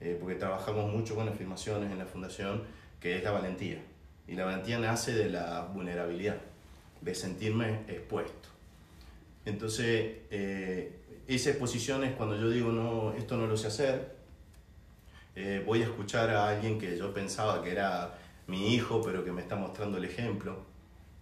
[0.00, 2.62] eh, porque trabajamos mucho con afirmaciones en la fundación,
[3.00, 3.82] que es la valentía.
[4.28, 6.36] Y la valentía nace de la vulnerabilidad,
[7.00, 8.48] de sentirme expuesto.
[9.44, 10.92] Entonces, eh,
[11.26, 14.14] esa exposición es cuando yo digo, no, esto no lo sé hacer,
[15.34, 19.32] eh, voy a escuchar a alguien que yo pensaba que era mi hijo, pero que
[19.32, 20.75] me está mostrando el ejemplo.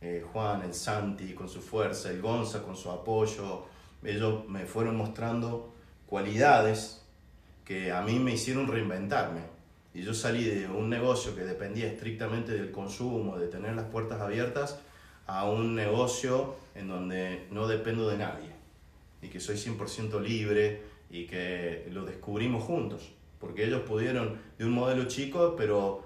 [0.06, 3.64] Eh, Juan, el Santi con su fuerza, el Gonza con su apoyo.
[4.02, 5.72] Ellos me fueron mostrando
[6.06, 7.02] cualidades
[7.64, 9.40] que a mí me hicieron reinventarme.
[9.94, 14.20] Y yo salí de un negocio que dependía estrictamente del consumo, de tener las puertas
[14.20, 14.78] abiertas,
[15.26, 18.50] a un negocio en donde no dependo de nadie
[19.22, 23.10] y que soy 100% libre y que lo descubrimos juntos.
[23.40, 26.04] Porque ellos pudieron de un modelo chico, pero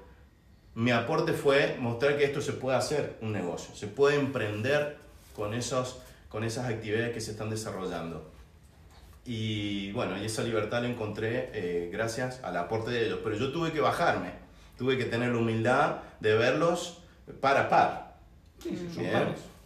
[0.79, 4.97] mi aporte fue mostrar que esto se puede hacer un negocio, se puede emprender
[5.35, 8.31] con, esos, con esas actividades que se están desarrollando.
[9.25, 13.19] Y bueno, y esa libertad la encontré eh, gracias al aporte de ellos.
[13.25, 14.31] Pero yo tuve que bajarme,
[14.77, 17.03] tuve que tener la humildad de verlos
[17.41, 18.19] par a par.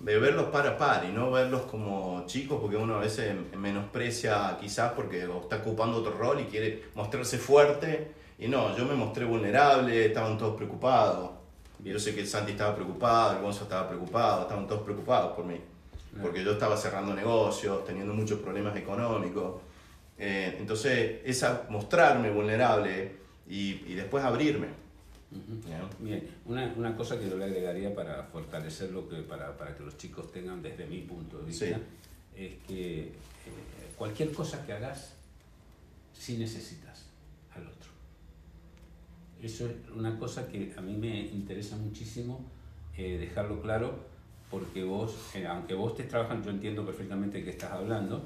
[0.00, 4.56] de verlos par a par y no verlos como chicos, porque uno a veces menosprecia
[4.58, 9.24] quizás porque está ocupando otro rol y quiere mostrarse fuerte y no, yo me mostré
[9.24, 11.30] vulnerable, estaban todos preocupados.
[11.78, 15.44] Yo sé que el Santi estaba preocupado, el Gonzo estaba preocupado, estaban todos preocupados por
[15.44, 15.60] mí.
[16.20, 19.60] Porque yo estaba cerrando negocios, teniendo muchos problemas económicos.
[20.18, 23.12] Eh, entonces, esa mostrarme vulnerable
[23.48, 24.66] y, y después abrirme.
[26.00, 29.84] Bien, una, una, cosa que yo le agregaría para fortalecer lo que, para, para que
[29.84, 31.80] los chicos tengan desde mi punto de vista,
[32.36, 33.12] es que eh,
[33.96, 35.14] cualquier cosa que hagas,
[36.12, 36.91] sí necesitas.
[39.42, 42.44] Eso es una cosa que a mí me interesa muchísimo
[42.96, 43.94] eh, dejarlo claro,
[44.50, 48.22] porque vos, eh, aunque vos estés trabajando, yo entiendo perfectamente de qué estás hablando,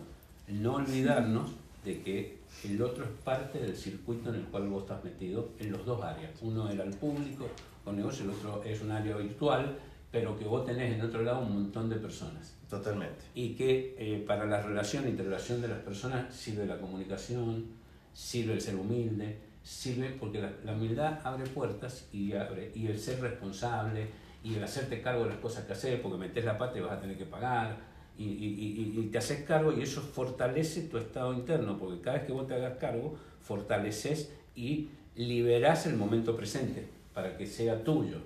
[0.49, 1.53] no olvidarnos
[1.85, 5.73] de que el otro es parte del circuito en el cual vos estás metido en
[5.73, 6.33] los dos áreas.
[6.43, 7.47] Uno era el público
[7.85, 9.79] con negocio, el otro es un área virtual,
[10.11, 12.55] pero que vos tenés en otro lado un montón de personas.
[12.69, 13.23] Totalmente.
[13.35, 17.67] Y que eh, para la relación, interrelación de las personas sirve la comunicación,
[18.13, 23.21] sirve el ser humilde, sirve porque la, humildad abre puertas y, abre, y el ser
[23.21, 24.07] responsable
[24.45, 26.93] y el hacerte cargo de las cosas que haces, porque metes la pata y vas
[26.93, 27.77] a tener que pagar,
[28.17, 32.27] y, y, y, te haces cargo y eso fortalece tu estado interno, porque cada vez
[32.27, 38.19] que vos te hagas cargo, fortaleces y liberás el momento presente para que sea tuyo.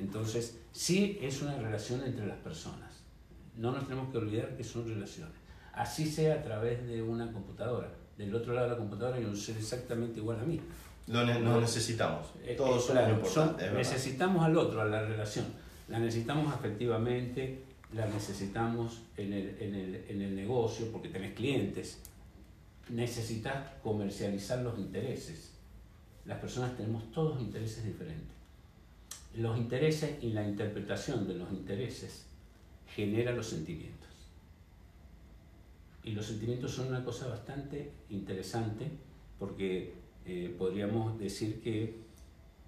[0.00, 3.04] Entonces, sí es una relación entre las personas.
[3.56, 5.36] No nos tenemos que olvidar que son relaciones.
[5.74, 7.90] Así sea a través de una computadora
[8.26, 10.60] del otro lado de la computadora hay un ser exactamente igual a mí.
[11.06, 12.28] No, no necesitamos.
[12.44, 13.72] Eh, Todos eh, somos importantes.
[13.72, 15.46] necesitamos al otro, a la relación.
[15.88, 21.98] La necesitamos afectivamente, la necesitamos en el, en el, en el negocio porque tenés clientes.
[22.88, 25.50] Necesitas comercializar los intereses.
[26.24, 28.36] Las personas tenemos todos intereses diferentes.
[29.36, 32.26] Los intereses y la interpretación de los intereses
[32.94, 34.01] genera los sentimientos.
[36.04, 38.90] Y los sentimientos son una cosa bastante interesante
[39.38, 39.92] porque
[40.24, 41.96] eh, podríamos decir que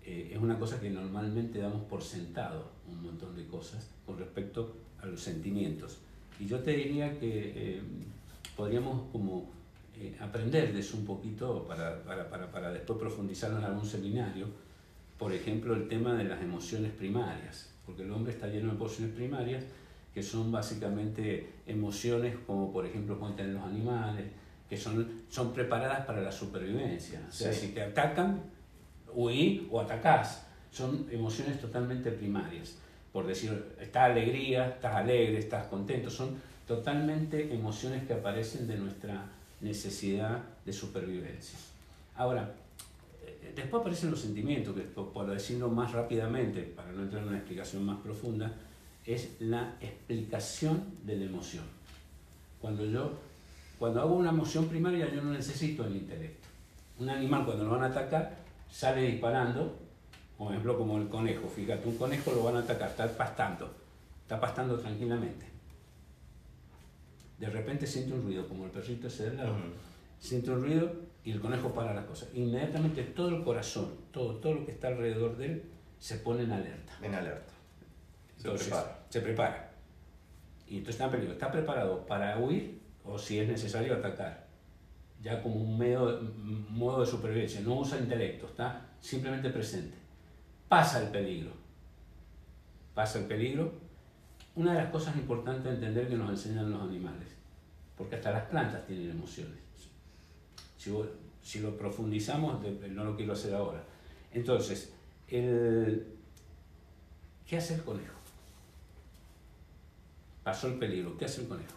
[0.04, 4.76] eh, es una cosa que normalmente damos por sentado un montón de cosas con respecto
[5.00, 5.98] a los sentimientos.
[6.38, 7.82] Y yo te diría que eh,
[8.56, 9.52] podríamos como
[10.20, 14.48] aprender de eso un poquito para, para, para, para después profundizarlo en algún seminario.
[15.18, 19.14] Por ejemplo, el tema de las emociones primarias, porque el hombre está lleno de emociones
[19.14, 19.64] primarias
[20.14, 24.24] que son básicamente emociones como por ejemplo cuentan los animales,
[24.70, 27.20] que son, son preparadas para la supervivencia.
[27.28, 28.40] O sea, si te atacan,
[29.12, 30.46] huí o atacás.
[30.70, 32.76] Son emociones totalmente primarias.
[33.12, 36.10] Por decir, estás alegría, estás alegre, estás contento.
[36.10, 39.26] Son totalmente emociones que aparecen de nuestra
[39.60, 41.58] necesidad de supervivencia.
[42.16, 42.54] Ahora,
[43.54, 47.84] después aparecen los sentimientos, que por decirlo más rápidamente, para no entrar en una explicación
[47.84, 48.52] más profunda,
[49.06, 51.64] es la explicación de la emoción.
[52.60, 53.12] Cuando yo,
[53.78, 56.48] cuando hago una emoción primaria, yo no necesito el intelecto.
[56.98, 58.36] Un animal cuando lo van a atacar,
[58.70, 59.76] sale disparando,
[60.38, 63.70] por ejemplo como el conejo, fíjate, un conejo lo van a atacar, está pastando,
[64.22, 65.46] está pastando tranquilamente.
[67.38, 69.56] De repente siente un ruido, como el perrito ese del lado.
[70.18, 70.90] Siente un ruido
[71.24, 72.26] y el conejo para la cosa.
[72.32, 75.62] Inmediatamente todo el corazón, todo, todo lo que está alrededor de él,
[75.98, 76.96] se pone en alerta.
[77.02, 77.53] En alerta
[78.44, 78.98] Se Entonces, prepara.
[79.08, 79.70] se prepara.
[80.68, 81.32] Y entonces está en peligro.
[81.32, 84.44] ¿Está preparado para huir o si es necesario atacar?
[85.22, 86.20] Ya como un medio,
[86.68, 87.60] modo de supervivencia.
[87.62, 89.96] No usa intelecto, está simplemente presente.
[90.68, 91.52] Pasa el peligro.
[92.94, 93.72] Pasa el peligro.
[94.56, 97.28] Una de las cosas importantes de entender que nos enseñan los animales,
[97.96, 99.58] porque hasta las plantas tienen emociones.
[100.76, 101.08] Si, vos-
[101.42, 103.82] si lo profundizamos, no lo quiero hacer ahora.
[104.32, 104.92] Entonces,
[105.28, 106.06] el,
[107.46, 108.13] ¿qué hace el conejo?
[110.44, 111.72] Pasó el peligro, ¿qué hace el conejo?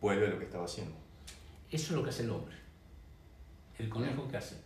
[0.00, 0.94] Vuelve a lo que estaba haciendo.
[1.70, 2.54] Eso es lo que hace el hombre.
[3.78, 4.56] ¿El conejo qué hace?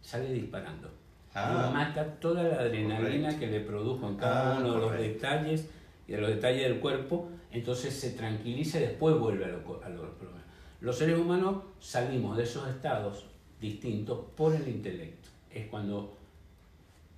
[0.00, 0.88] Sale disparando.
[1.34, 1.70] Ah.
[1.72, 3.40] Mata toda la adrenalina Correcto.
[3.40, 5.68] que le produjo en cada Ah, uno de los detalles
[6.06, 9.80] y de los detalles del cuerpo, entonces se tranquiliza y después vuelve a, lo, co-
[9.82, 10.42] a los problemas.
[10.80, 13.26] Los seres humanos salimos de esos estados
[13.60, 15.28] distintos por el intelecto.
[15.50, 16.16] Es cuando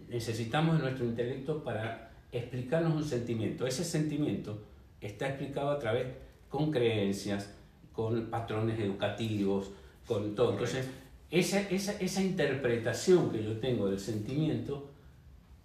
[0.08, 2.03] necesitamos de nuestro intelecto para
[2.38, 3.66] explicarnos un sentimiento.
[3.66, 4.62] Ese sentimiento
[5.00, 6.06] está explicado a través
[6.48, 7.54] con creencias,
[7.92, 9.70] con patrones educativos,
[10.06, 10.52] con todo.
[10.52, 10.86] Entonces,
[11.30, 14.90] esa, esa, esa interpretación que yo tengo del sentimiento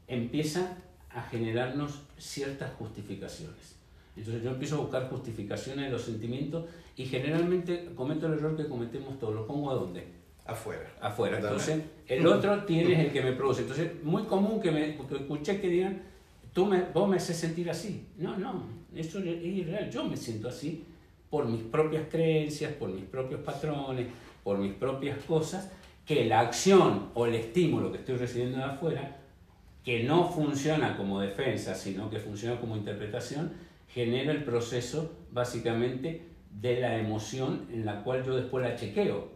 [0.07, 0.77] empieza
[1.09, 3.75] a generarnos ciertas justificaciones.
[4.15, 8.67] Entonces yo empiezo a buscar justificaciones de los sentimientos y generalmente cometo el error que
[8.67, 9.33] cometemos todos.
[9.33, 10.05] ¿Lo pongo a dónde?
[10.45, 10.91] Afuera.
[10.99, 11.37] afuera.
[11.37, 13.61] Entonces, el otro tiene el que me produce.
[13.61, 16.01] Entonces, muy común que me que escuché que digan,
[16.59, 18.09] tú me, vos me haces sentir así.
[18.17, 19.89] No, no, eso es irreal.
[19.89, 20.83] Yo me siento así
[21.29, 24.07] por mis propias creencias, por mis propios patrones,
[24.43, 25.71] por mis propias cosas,
[26.05, 29.21] que la acción o el estímulo que estoy recibiendo de afuera,
[29.85, 33.53] que no funciona como defensa, sino que funciona como interpretación,
[33.87, 39.29] genera el proceso básicamente de la emoción en la cual yo después la chequeo.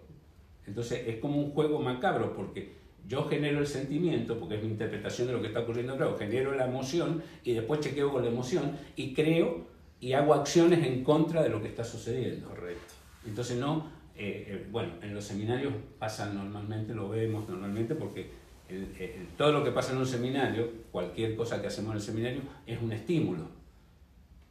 [0.67, 2.73] Entonces es como un juego macabro porque
[3.07, 6.17] yo genero el sentimiento, porque es mi interpretación de lo que está ocurriendo acá, o
[6.17, 9.67] genero la emoción y después chequeo con la emoción y creo
[9.99, 12.47] y hago acciones en contra de lo que está sucediendo.
[12.49, 12.93] Correcto.
[13.25, 18.29] Entonces no, eh, eh, bueno, en los seminarios pasa normalmente, lo vemos normalmente porque
[18.69, 22.01] el- el- todo lo que pasa en un seminario, cualquier cosa que hacemos en el
[22.01, 23.47] seminario, es un estímulo.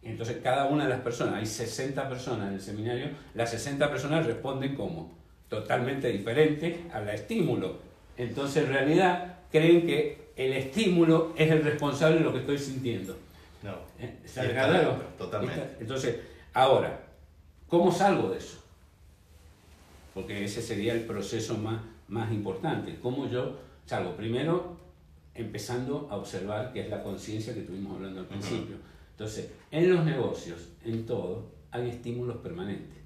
[0.02, 4.26] Entonces cada una de las personas, hay 60 personas en el seminario, las 60 personas
[4.26, 5.12] responden como
[5.48, 7.91] totalmente diferente al estímulo.
[8.16, 13.16] Entonces en realidad creen que el estímulo es el responsable de lo que estoy sintiendo.
[13.62, 13.72] No.
[13.98, 14.18] ¿Eh?
[14.24, 14.96] ¿Está claro?
[15.18, 15.60] Totalmente.
[15.60, 16.16] Está- Entonces,
[16.54, 17.00] ahora,
[17.68, 18.58] ¿cómo salgo de eso?
[20.14, 22.98] Porque ese sería el proceso más, más importante.
[23.00, 24.14] ¿Cómo yo salgo?
[24.16, 24.76] Primero,
[25.34, 28.76] empezando a observar, que es la conciencia que estuvimos hablando al principio.
[29.12, 32.98] Entonces, en los negocios, en todo, hay estímulos permanentes.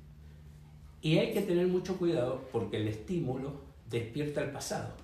[1.03, 4.95] Y hay que tener mucho cuidado porque el estímulo despierta el pasado.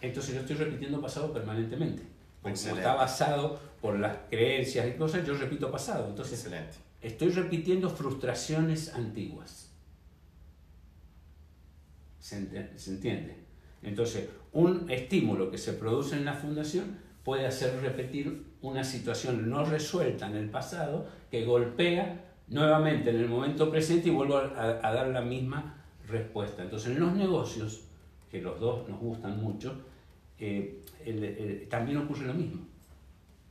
[0.00, 2.02] Entonces yo estoy repitiendo pasado permanentemente.
[2.42, 6.08] Porque como está basado por las creencias y cosas, yo repito pasado.
[6.08, 6.76] Entonces Excelente.
[7.00, 9.70] estoy repitiendo frustraciones antiguas.
[12.18, 13.36] ¿Se, entiende?
[13.82, 19.64] Entonces, un estímulo que se produce en la fundación puede hacer repetir una situación no
[19.64, 24.92] resuelta en el pasado que golpea nuevamente en el momento presente y vuelvo a, a
[24.92, 26.62] dar la misma respuesta.
[26.62, 27.82] Entonces, en los negocios,
[28.32, 29.74] que los dos nos gustan mucho,
[30.38, 32.62] eh, el- el- también ocurre lo mismo.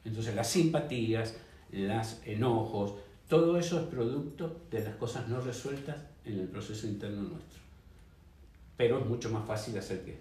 [0.04, 1.36] Entonces las simpatías,
[1.72, 2.96] los enojos,
[3.30, 7.60] todo eso es producto de las cosas no resueltas en el proceso interno nuestro.
[8.76, 10.18] Pero es mucho más fácil hacer que.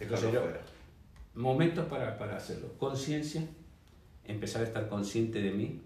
[0.00, 0.42] Entonces, yo-.
[1.34, 2.68] Momentos para, para hacerlo.
[2.78, 3.46] Conciencia,
[4.24, 5.80] empezar a estar consciente de mí,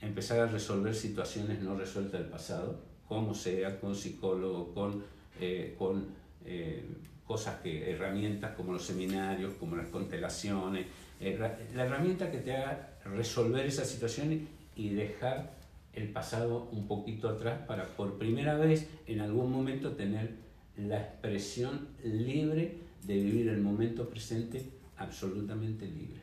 [0.00, 5.02] empezar a resolver situaciones no resueltas del pasado, como sea, con psicólogo, con,
[5.40, 6.06] eh, con
[6.44, 6.84] eh,
[7.26, 10.86] cosas que, herramientas como los seminarios, como las constelaciones,
[11.20, 11.38] eh,
[11.74, 14.42] la herramienta que te haga resolver esas situaciones
[14.76, 15.58] y dejar
[15.92, 20.36] el pasado un poquito atrás para por primera vez en algún momento tener
[20.76, 24.64] la expresión libre de vivir el momento presente
[24.96, 26.20] absolutamente libre.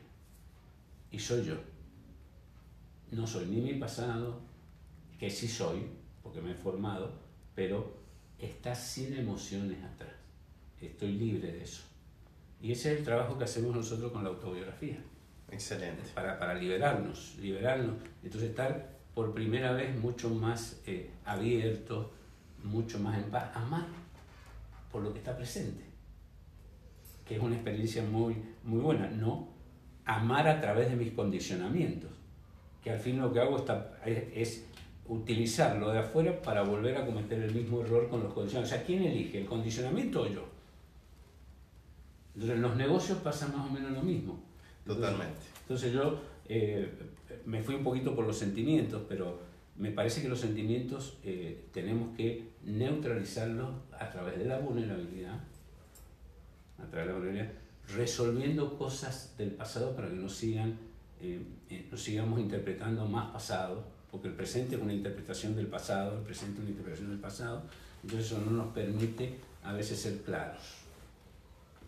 [1.10, 1.56] Y soy yo.
[3.12, 4.40] No soy ni mi pasado,
[5.18, 5.86] que sí soy,
[6.22, 7.12] porque me he formado,
[7.54, 7.94] pero
[8.38, 10.12] está sin emociones atrás.
[10.80, 11.82] Estoy libre de eso.
[12.60, 14.98] Y ese es el trabajo que hacemos nosotros con la autobiografía
[15.50, 16.02] Excelente.
[16.14, 17.96] para, para liberarnos, liberarnos.
[18.22, 22.12] Entonces estar por primera vez mucho más eh, abierto,
[22.62, 23.86] mucho más en paz, amar
[24.92, 25.84] por lo que está presente,
[27.26, 29.48] que es una experiencia muy, muy buena, no
[30.04, 32.10] amar a través de mis condicionamientos,
[32.82, 34.64] que al fin lo que hago está, es, es
[35.08, 38.74] utilizar lo de afuera para volver a cometer el mismo error con los condicionamientos.
[38.74, 40.44] O sea, ¿quién elige, el condicionamiento o yo?
[42.34, 44.38] Entonces en los negocios pasa más o menos lo mismo.
[44.84, 45.40] Totalmente.
[45.62, 46.88] Entonces, yo eh,
[47.44, 49.40] me fui un poquito por los sentimientos, pero
[49.76, 55.38] me parece que los sentimientos eh, tenemos que neutralizarlos a través de la vulnerabilidad,
[56.78, 57.52] a través de la vulnerabilidad,
[57.94, 60.78] resolviendo cosas del pasado para que no sigan,
[61.20, 61.40] eh,
[61.90, 63.84] no sigamos interpretando más pasado,
[64.16, 67.62] porque el presente es una interpretación del pasado, el presente es una interpretación del pasado,
[68.02, 70.62] entonces eso no nos permite a veces ser claros,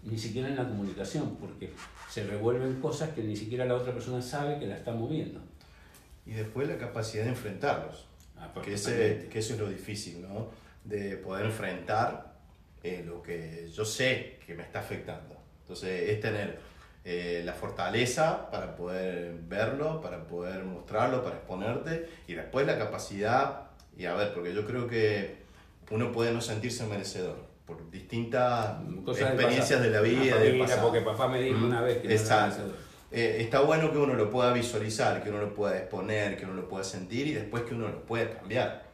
[0.04, 1.72] ni siquiera en la comunicación, porque
[2.10, 5.40] se revuelven cosas que ni siquiera la otra persona sabe que la está moviendo.
[6.26, 8.08] Y después la capacidad de enfrentarlos,
[8.40, 10.48] Ah, que, ese, que eso es lo difícil, ¿no?
[10.84, 12.34] De poder enfrentar
[12.82, 15.36] eh, lo que yo sé que me está afectando.
[15.62, 16.58] Entonces es tener
[17.10, 23.62] eh, la fortaleza para poder verlo, para poder mostrarlo, para exponerte, y después la capacidad,
[23.96, 25.36] y a ver, porque yo creo que
[25.90, 30.66] uno puede no sentirse merecedor por distintas Cosas del experiencias de la vida, del familia,
[30.66, 30.88] pasado.
[30.88, 32.56] Porque papá me dijo una vez que no Exacto.
[32.58, 32.76] merecedor.
[33.10, 36.52] Eh, está bueno que uno lo pueda visualizar, que uno lo pueda exponer, que uno
[36.52, 38.86] lo pueda sentir y después que uno lo pueda cambiar.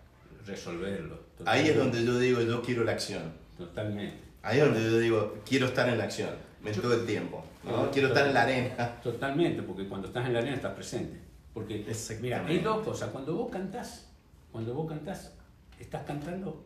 [0.46, 1.18] resolverlo.
[1.46, 1.78] Ahí es totalmente.
[1.78, 3.32] donde yo digo, yo quiero la acción.
[3.58, 4.22] Totalmente.
[4.40, 6.30] Ahí es donde yo digo, quiero estar en la acción,
[6.64, 7.44] en todo el tiempo.
[7.64, 7.84] ¿no?
[7.86, 9.00] Yo- Quiero estar en la arena.
[9.02, 11.18] Totalmente, porque cuando estás en la arena estás presente.
[11.52, 11.84] Porque,
[12.20, 13.10] mira, hay dos cosas.
[13.10, 14.08] Cuando vos cantás,
[14.50, 15.32] cuando vos cantás,
[15.78, 16.64] estás cantando,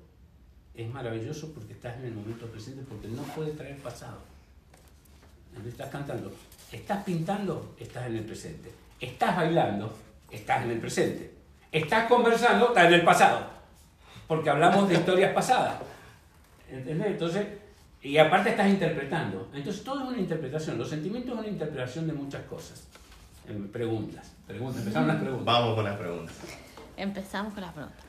[0.75, 4.19] es maravilloso porque estás en el momento presente, porque no puede traer pasado.
[5.51, 6.33] Entonces estás cantando.
[6.73, 8.71] Estás pintando, estás en el presente.
[9.01, 9.97] Estás bailando,
[10.31, 11.35] estás en el presente.
[11.73, 13.47] Estás conversando, estás en el pasado.
[14.27, 15.77] Porque hablamos de historias pasadas.
[16.71, 17.09] ¿Entendés?
[17.09, 17.47] Entonces,
[18.03, 19.49] y aparte estás interpretando.
[19.53, 20.79] Entonces todo es una interpretación.
[20.79, 22.87] Los sentimientos es una interpretación de muchas cosas.
[23.73, 24.33] Preguntas.
[24.47, 24.81] Preguntas.
[24.81, 25.47] Empezaron las preguntas.
[25.47, 26.35] Vamos con las preguntas.
[26.97, 28.05] Empezamos con las preguntas.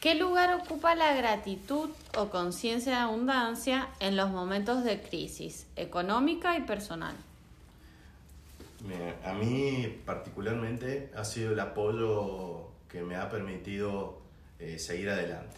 [0.00, 6.58] ¿Qué lugar ocupa la gratitud o conciencia de abundancia en los momentos de crisis económica
[6.58, 7.14] y personal?
[8.86, 14.18] Mira, A mí particularmente ha sido el apoyo que me ha permitido
[14.58, 15.56] eh, seguir adelante.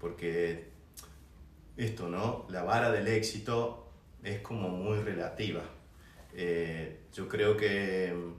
[0.00, 0.73] Porque
[1.76, 2.46] esto, ¿no?
[2.50, 3.86] La vara del éxito
[4.22, 5.62] es como muy relativa.
[6.34, 8.32] Eh, yo creo que mm,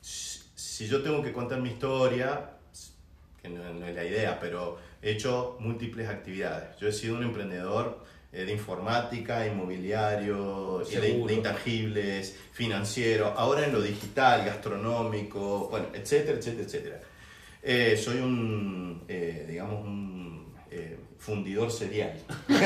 [0.00, 2.50] si yo tengo que contar mi historia,
[3.42, 6.76] que no, no es la idea, pero he hecho múltiples actividades.
[6.78, 8.04] Yo he sido un emprendedor
[8.36, 16.64] eh, de informática, inmobiliario, de, intangibles, financiero, ahora en lo digital, gastronómico, bueno, etcétera, etcétera,
[16.64, 17.00] etcétera.
[17.62, 22.12] Eh, soy un, eh, digamos, un eh, fundidor serial.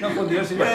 [0.00, 0.66] No, con Dios, señor.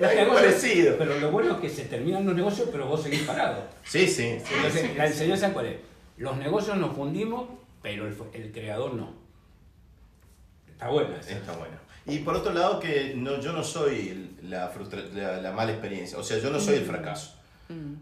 [0.00, 0.96] Bueno, parecido.
[0.98, 3.64] Pero lo bueno es que se terminan los negocios, pero vos seguís parado.
[3.84, 4.54] Sí, sí, sí.
[4.56, 5.76] Entonces, la enseñanza cuál es?
[6.16, 7.48] Los negocios nos fundimos,
[7.82, 9.14] pero el, el creador no.
[10.70, 11.32] Está buena esa.
[11.32, 11.74] Está bueno.
[12.06, 16.18] Y por otro lado, que no, yo no soy la, frustra- la, la mala experiencia,
[16.18, 17.36] o sea, yo no soy el fracaso.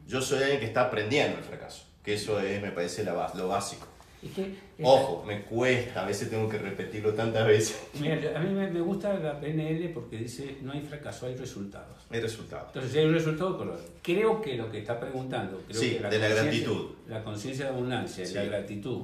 [0.07, 3.49] Yo soy alguien que está aprendiendo el fracaso, que eso es, me parece, la lo
[3.49, 3.87] básico.
[4.23, 7.81] Es que, Ojo, me cuesta, a veces tengo que repetirlo tantas veces.
[8.01, 12.05] Mira, a mí me, gusta la PNL porque dice no hay fracaso, hay resultados.
[12.11, 12.67] El resultado.
[12.67, 13.81] Entonces, si hay un resultado, color.
[14.03, 16.87] Creo que lo que está preguntando, creo Sí, que de la conciencia- gratitud.
[17.07, 18.35] La conciencia de abundancia Sí.
[18.35, 19.03] la gratitud,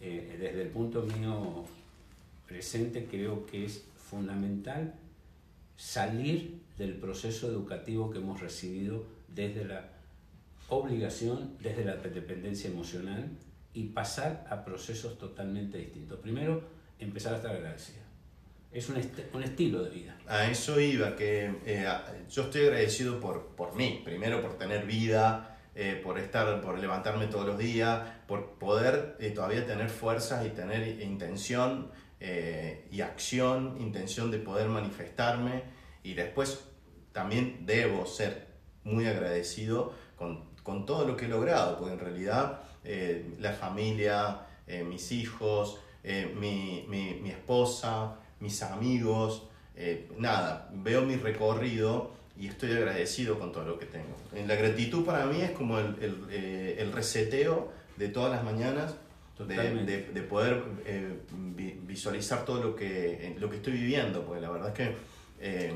[0.00, 1.64] eh, desde el punto mío
[2.46, 4.94] presente, creo que es fundamental
[5.76, 9.88] salir del proceso educativo que hemos recibido desde la
[10.68, 13.28] obligación, desde la dependencia emocional
[13.74, 16.18] y pasar a procesos totalmente distintos.
[16.20, 16.62] Primero,
[16.98, 18.02] empezar a estar agradecido.
[18.72, 20.16] Es un, est- un estilo de vida.
[20.26, 21.86] A eso iba, que eh,
[22.30, 27.26] yo estoy agradecido por, por mí, primero por tener vida, eh, por estar, por levantarme
[27.26, 33.76] todos los días, por poder eh, todavía tener fuerzas y tener intención eh, y acción,
[33.80, 35.62] intención de poder manifestarme
[36.02, 36.64] y después
[37.12, 38.46] también debo ser
[38.84, 44.40] muy agradecido con, con todo lo que he logrado, porque en realidad eh, la familia,
[44.66, 49.44] eh, mis hijos, eh, mi, mi- mi esposa, mis amigos,
[50.18, 54.14] nada, veo mi recorrido y estoy agradecido con todo lo que tengo.
[54.46, 58.94] La gratitud para mí es como el, el, el reseteo de todas las mañanas,
[59.46, 64.40] de, de- de poder eh, vi- visualizar todo lo que, lo que estoy viviendo, porque
[64.40, 64.96] la verdad es que
[65.40, 65.74] eh,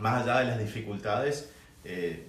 [0.00, 1.50] más allá de las dificultades,
[1.84, 2.28] eh,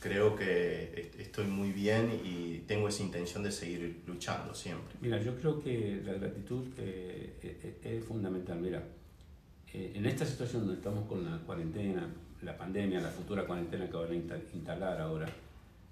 [0.00, 4.94] creo que est- estoy muy bien y tengo esa intención de seguir luchando siempre.
[5.00, 8.58] Mira, yo creo que la gratitud eh, eh, es fundamental.
[8.60, 8.82] Mira,
[9.72, 12.08] eh, en esta situación donde estamos con la cuarentena,
[12.42, 15.28] la pandemia, la futura cuarentena que van a insta- instalar ahora,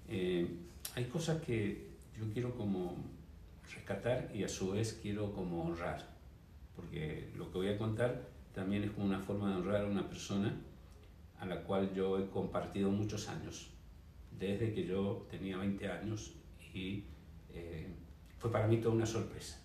[0.09, 0.47] eh,
[0.95, 1.87] hay cosas que
[2.19, 2.95] yo quiero como
[3.73, 6.07] rescatar y a su vez quiero como honrar.
[6.75, 8.21] Porque lo que voy a contar
[8.53, 10.53] también es como una forma de honrar a una persona
[11.39, 13.67] a la cual yo he compartido muchos años,
[14.37, 16.33] desde que yo tenía 20 años
[16.73, 17.03] y
[17.53, 17.87] eh,
[18.37, 19.59] fue para mí toda una sorpresa.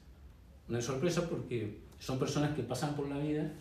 [0.69, 3.53] Una sorpresa porque son personas que pasan por la vida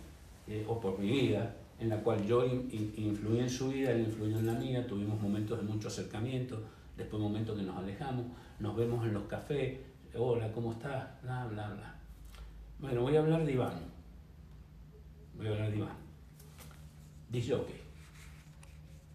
[0.48, 4.38] eh, o por mi vida, en la cual yo influí en su vida, él influyó
[4.38, 6.62] en la mía, tuvimos momentos de mucho acercamiento,
[6.98, 8.26] después momentos que nos alejamos,
[8.60, 9.80] nos vemos en los cafés,
[10.16, 11.22] hola, ¿cómo estás?
[11.24, 11.96] Bla, bla, bla.
[12.80, 13.80] Bueno, voy a hablar de Iván.
[15.36, 15.98] Voy a hablar de Iván.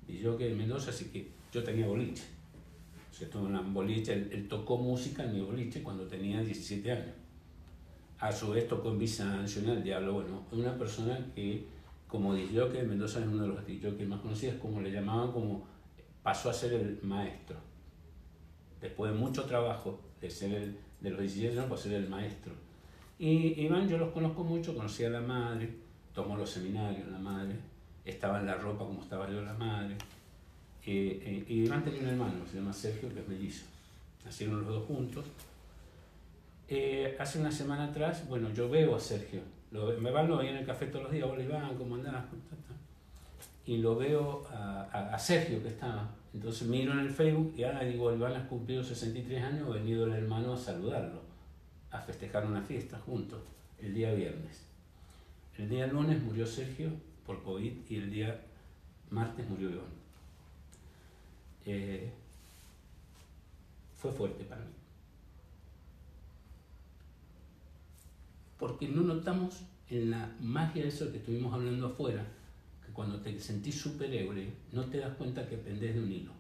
[0.07, 0.17] Disjockey.
[0.17, 2.25] Disjockey de Mendoza, así que yo tenía boliche.
[3.11, 7.15] O sea, tuve una boliche, él, tocó música en mi boliche cuando tenía 17 años.
[8.19, 11.67] A su vez tocó en Bizancio, en El Diablo, bueno, una persona que
[12.15, 15.67] como disjockey, Mendoza es uno de los disjockeys más conocidos, como le llamaban, como
[16.23, 17.57] pasó a ser el maestro.
[18.81, 22.09] Después de mucho trabajo, de ser el, de los 17 años, pasó a ser el
[22.09, 22.53] maestro.
[23.19, 25.75] Y Iván yo los conozco mucho, conocí a la madre,
[26.13, 27.57] tomó los seminarios, la madre,
[28.05, 29.97] estaba en la ropa como estaba yo la madre.
[30.87, 33.65] Eh, eh, y Iván tenía un hermano, se llama Sergio, que es mellizo.
[34.25, 35.25] Nacieron los dos juntos.
[36.69, 39.41] Eh, hace una semana atrás, bueno, yo veo a Sergio
[40.01, 42.25] me van, lo veía en el café todos los días, hola Iván, ¿cómo andás?
[43.67, 46.09] Y lo veo a, Sergio que estaba.
[46.33, 50.07] Entonces miro en el Facebook y ahora digo, Iván ha cumplido 63 años, ha venido
[50.07, 51.23] el hermano a saludarlo,
[51.91, 53.41] a festejar una fiesta juntos,
[53.81, 54.65] el día viernes.
[55.59, 56.91] El día lunes murió Sergio
[57.27, 58.45] por COVID y el día
[59.11, 59.85] martes murió Iván.
[61.66, 62.12] Eh,
[63.95, 64.75] fue fuerte para mí.
[68.64, 72.25] porque no notamos en la magia de eso que estuvimos hablando afuera,
[72.83, 76.33] que cuando te sentís superhéroe no te das cuenta que pendés de un hilo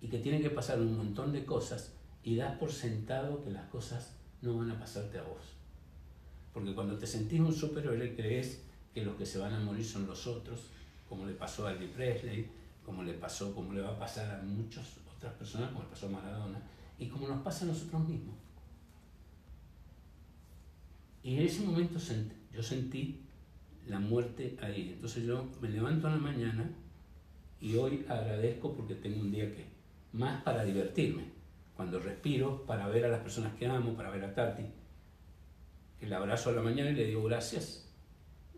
[0.00, 1.92] y que tiene que pasar un montón de cosas
[2.24, 5.42] y das por sentado que las cosas no van a pasarte a vos.
[6.54, 8.62] Porque cuando te sentís un superhéroe crees
[8.94, 10.60] que los que se van a morir son los otros,
[11.08, 12.48] como le pasó a Elvis Presley,
[12.84, 14.86] como le pasó, como le va a pasar a muchas
[15.16, 16.60] otras personas, como le pasó a Maradona,
[16.98, 18.34] y como nos pasa a nosotros mismos.
[21.22, 21.98] Y en ese momento
[22.52, 23.20] yo sentí
[23.86, 24.92] la muerte ahí.
[24.94, 26.70] Entonces yo me levanto en la mañana
[27.60, 29.64] y hoy agradezco porque tengo un día que
[30.12, 31.24] más para divertirme.
[31.76, 34.64] Cuando respiro, para ver a las personas que amo, para ver a Tati,
[35.98, 37.81] que la abrazo a la mañana y le digo gracias.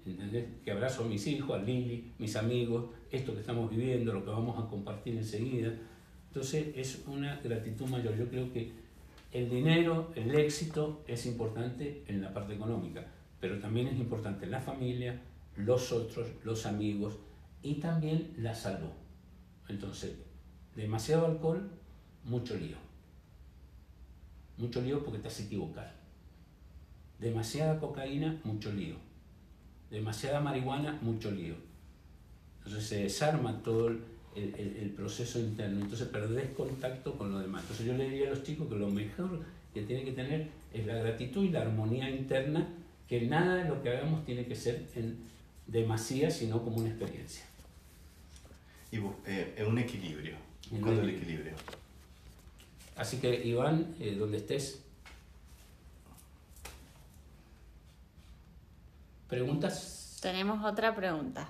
[0.06, 0.46] ¿Entendés?
[0.62, 4.30] Que abrazo a mis hijos, a Lili, mis amigos, esto que estamos viviendo, lo que
[4.30, 5.72] vamos a compartir enseguida.
[6.28, 8.16] Entonces es una gratitud mayor.
[8.16, 8.72] Yo creo que
[9.32, 13.06] el dinero, el éxito es importante en la parte económica,
[13.40, 15.20] pero también es importante la familia,
[15.56, 17.18] los otros, los amigos
[17.62, 18.90] y también la salud.
[19.68, 20.16] Entonces,
[20.76, 21.70] demasiado alcohol,
[22.24, 22.76] mucho lío.
[24.58, 25.94] Mucho lío porque te hace equivocar.
[27.18, 28.96] Demasiada cocaína, mucho lío.
[29.94, 31.54] Demasiada marihuana, mucho lío.
[32.58, 34.02] Entonces se desarma todo el,
[34.34, 37.62] el, proceso interno, entonces perdés contacto con lo demás.
[37.62, 39.42] Entonces yo le diría a los chicos que lo mejor
[39.72, 42.66] que tienen que tener es la gratitud y la armonía interna,
[43.08, 45.16] que nada de lo que hagamos tiene que ser en
[45.68, 47.44] demasía, sino como una experiencia.
[48.90, 50.34] Y eh, un equilibrio,
[50.72, 51.52] buscando el equilibrio.
[52.96, 54.80] Así que Iván, eh, donde estés,
[59.34, 60.18] ¿preguntas?
[60.22, 61.48] Tenemos otra pregunta.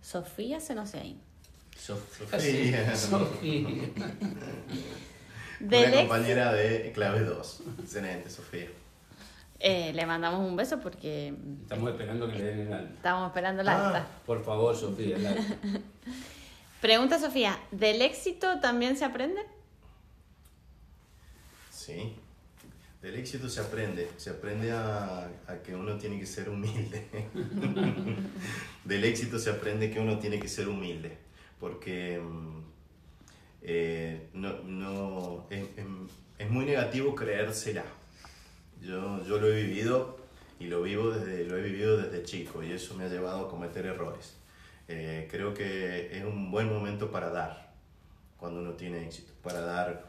[0.00, 1.20] Sofía se nos ahí.
[1.76, 2.94] Sofía.
[2.96, 3.90] Sofía.
[5.60, 7.62] Una compañera de clave 2.
[7.80, 8.68] Excelente, Sofía.
[9.58, 11.34] Eh, le mandamos un beso porque...
[11.62, 12.94] Estamos esperando que le den el alta.
[12.94, 13.98] Estamos esperando el alta.
[13.98, 15.16] Ah, por favor, Sofía,
[16.80, 19.40] Pregunta Sofía, ¿del éxito también se aprende?
[21.70, 22.14] Sí,
[23.04, 27.06] del éxito se aprende, se aprende a, a, que uno tiene que ser humilde.
[28.84, 31.18] del éxito se aprende que uno tiene que ser humilde
[31.60, 32.60] porque mm,
[33.60, 37.84] eh, no, no, es, muy negativo creérsela.
[38.80, 40.18] Yo, yo lo he vivido
[40.58, 43.50] y lo, vivo desde, lo he vivido desde chico y eso me ha llevado a
[43.50, 44.34] cometer errores.
[44.88, 47.74] Eh, creo que es un buen momento para dar
[48.38, 50.06] cuando uno tiene éxito, para dar,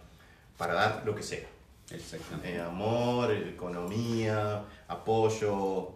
[0.58, 1.55] para dar lo que sea.
[1.92, 5.92] Eh, amor, economía, apoyo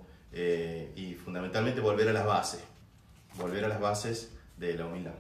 [0.96, 2.64] y fundamentalmente volver a las bases,
[3.38, 5.16] volver a las bases de la humildad.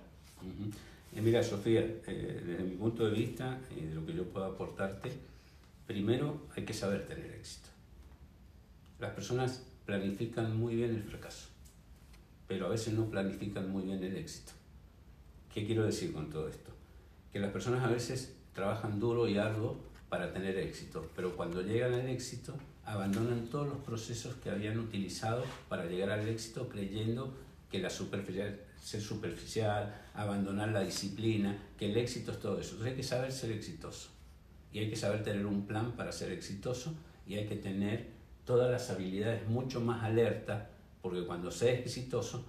[1.16, 4.46] Eh, mira, Sofía, eh, desde mi punto de vista y de lo que yo puedo
[4.46, 5.12] aportarte,
[5.88, 7.70] primero hay que saber tener éxito.
[9.00, 11.48] Las personas planifican muy bien el fracaso,
[12.48, 14.52] pero a veces no planifican muy bien el éxito.
[15.52, 16.72] ¿Qué quiero decir con todo esto?
[17.34, 19.78] Que las personas a veces trabajan duro y arduo
[20.10, 22.55] para tener éxito, pero cuando llegan al éxito
[22.86, 27.34] abandonan todos los procesos que habían utilizado para llegar al éxito creyendo
[27.72, 32.72] que la superficialidad ser superficial, abandonar la disciplina, que el éxito es todo eso.
[32.72, 34.10] Entonces hay que saber ser exitoso
[34.72, 36.93] y hay que saber tener un plan para ser exitoso
[37.28, 38.07] y hay que tener
[38.45, 40.70] todas las habilidades mucho más alerta,
[41.01, 42.45] porque cuando seas exitoso,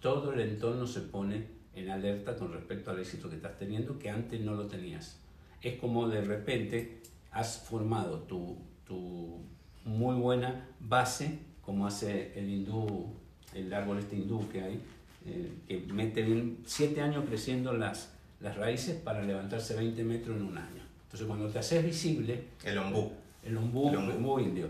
[0.00, 4.10] todo el entorno se pone en alerta con respecto al éxito que estás teniendo que
[4.10, 5.18] antes no lo tenías.
[5.62, 6.98] Es como de repente
[7.32, 8.56] has formado tu,
[8.86, 9.38] tu
[9.84, 13.06] muy buena base, como hace el hindú,
[13.54, 14.80] el árbol este hindú que hay,
[15.26, 20.44] eh, que mete bien siete años creciendo las, las raíces para levantarse 20 metros en
[20.44, 20.82] un año.
[21.04, 22.44] Entonces cuando te haces visible...
[22.64, 23.12] El ombú.
[23.44, 24.40] El ombú, el ombú.
[24.40, 24.68] indio.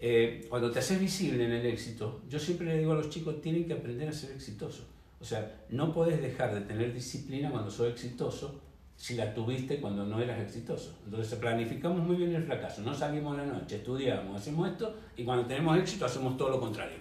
[0.00, 3.40] Eh, cuando te haces visible en el éxito, yo siempre le digo a los chicos,
[3.40, 4.84] tienen que aprender a ser exitosos.
[5.20, 8.60] O sea, no puedes dejar de tener disciplina cuando soy exitoso
[8.96, 10.96] si la tuviste cuando no eras exitoso.
[11.04, 15.24] Entonces planificamos muy bien el fracaso, no salimos a la noche, estudiamos, hacemos esto y
[15.24, 16.98] cuando tenemos éxito hacemos todo lo contrario.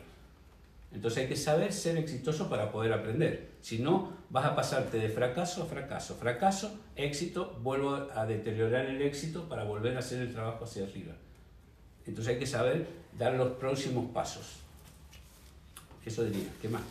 [0.92, 3.50] Entonces hay que saber ser exitoso para poder aprender.
[3.62, 9.02] Si no, vas a pasarte de fracaso a fracaso, fracaso, éxito, vuelvo a deteriorar el
[9.02, 11.14] éxito para volver a hacer el trabajo hacia arriba.
[12.06, 12.88] Entonces hay que saber
[13.18, 14.58] dar los próximos pasos.
[16.06, 16.48] Eso diría.
[16.62, 16.84] ¿Qué más?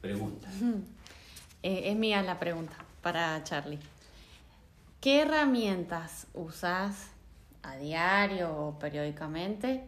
[0.00, 0.48] Pregunta.
[1.64, 3.78] Eh, es mía la pregunta para Charlie.
[5.00, 7.08] ¿Qué herramientas usas
[7.62, 9.82] a diario o periódicamente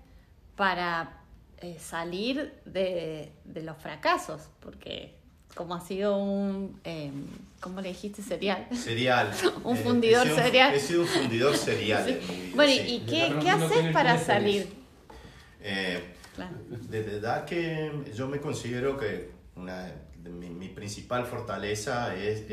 [0.56, 1.20] para
[1.58, 3.30] eh, salir de,
[3.62, 4.42] los fracasos?
[4.60, 5.14] Porque
[5.54, 7.12] como ha sido un, eh,
[7.60, 8.22] ¿cómo le dijiste?
[8.22, 8.66] Serial.
[8.72, 9.30] Serial.
[9.64, 10.74] un fundidor serial.
[10.74, 12.20] He sido un fundidor serial.
[12.56, 14.68] bueno, ¿y qué, ¿qué haces para salir?
[15.60, 16.02] Eh,
[16.90, 19.92] De verdad que yo me considero que una,
[20.30, 22.44] mi, principal fortaleza es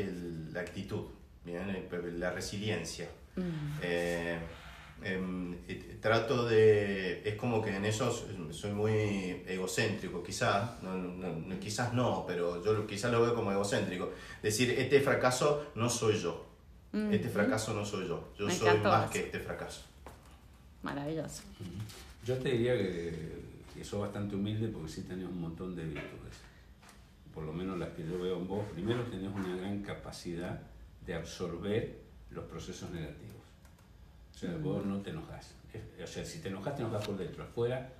[0.52, 1.06] la actitud,
[1.44, 1.88] ¿bien?
[2.18, 3.08] la resiliencia.
[3.36, 3.78] Mm.
[3.82, 4.38] Eh,
[5.02, 5.56] em,
[6.00, 8.12] trato de, es como que en eso
[8.50, 14.12] soy muy egocéntrico, quizás, no, quizás no, pero yo quizás lo veo como egocéntrico.
[14.42, 16.46] Decir, este fracaso no soy yo,
[16.92, 19.82] este fracaso no soy yo, yo soy más que este fracaso.
[20.82, 21.42] Maravilloso.
[22.24, 23.40] Yo te diría que,
[23.74, 26.51] que soy bastante humilde porque sí tenés un montón de virtudes
[27.34, 30.60] por lo menos las que yo veo en vos, primero tenés una gran capacidad
[31.06, 31.98] de absorber
[32.30, 33.42] los procesos negativos.
[34.34, 35.54] O sea, vos no te enojas.
[36.02, 37.44] O sea, si te enojas, te enojas por dentro.
[37.44, 37.92] Afuera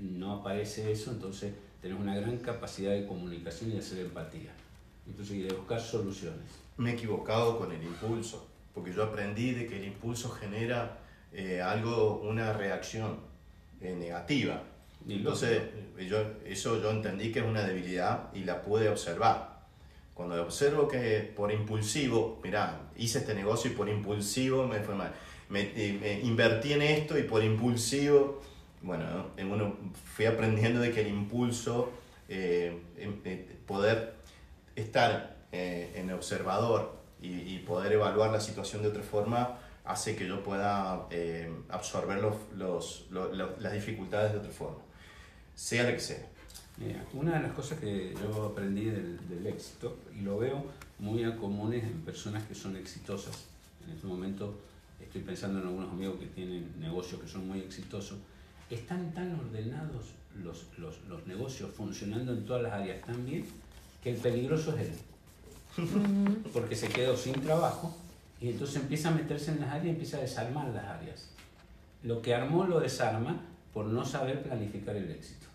[0.00, 1.52] no aparece eso, entonces
[1.82, 4.50] tenés una gran capacidad de comunicación y de hacer empatía.
[5.06, 6.40] Entonces, y de buscar soluciones.
[6.76, 10.98] Me he equivocado con el impulso, porque yo aprendí de que el impulso genera
[11.32, 13.18] eh, algo, una reacción
[13.80, 14.62] eh, negativa.
[15.08, 15.62] Entonces,
[15.98, 19.60] yo, eso yo entendí que es una debilidad y la pude observar.
[20.14, 25.12] Cuando observo que por impulsivo, mira, hice este negocio y por impulsivo me fue mal.
[25.48, 28.40] Me, invertí en esto y por impulsivo,
[28.82, 29.76] bueno, en uno,
[30.14, 31.90] fui aprendiendo de que el impulso,
[32.28, 32.78] eh,
[33.66, 34.14] poder
[34.76, 40.42] estar eh, en observador y, poder evaluar la situación de otra forma, hace que yo
[40.42, 44.89] pueda eh, absorber los, las dificultades de otra forma
[45.60, 46.26] sea lo que sea.
[47.12, 50.64] una de las cosas que yo aprendí del, éxito, y lo veo
[50.98, 53.44] muy a comunes en personas que son exitosas,
[53.84, 54.58] en este momento
[54.98, 58.18] estoy pensando en algunos amigos que tienen negocios que son muy exitosos,
[58.70, 60.06] están tan ordenados
[60.42, 63.44] los, los, los negocios funcionando en todas las áreas tan bien
[64.02, 64.98] que el peligroso es él.
[66.54, 67.94] Porque se quedó sin trabajo
[68.40, 71.28] y entonces empieza a meterse en las áreas y empieza a desarmar las áreas.
[72.02, 73.42] Lo que armó lo desarma
[73.74, 75.49] por no saber planificar el éxito.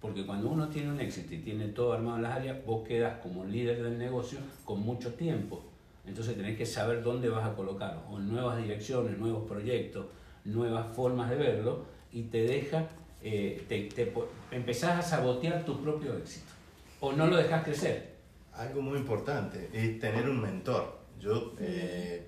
[0.00, 3.18] Porque cuando uno tiene un éxito y tiene todo armado en las áreas, vos quedas
[3.20, 5.62] como líder del negocio con mucho tiempo.
[6.06, 10.06] Entonces tenés que saber dónde vas a colocar, o nuevas direcciones, nuevos proyectos,
[10.44, 12.86] nuevas formas de verlo, y te deja,
[13.22, 14.12] eh, te,
[14.50, 16.52] empezás a sabotear tu propio éxito,
[17.00, 18.16] o no lo dejas crecer.
[18.54, 20.98] Algo muy importante es tener un mentor.
[21.20, 22.26] Yo, eh,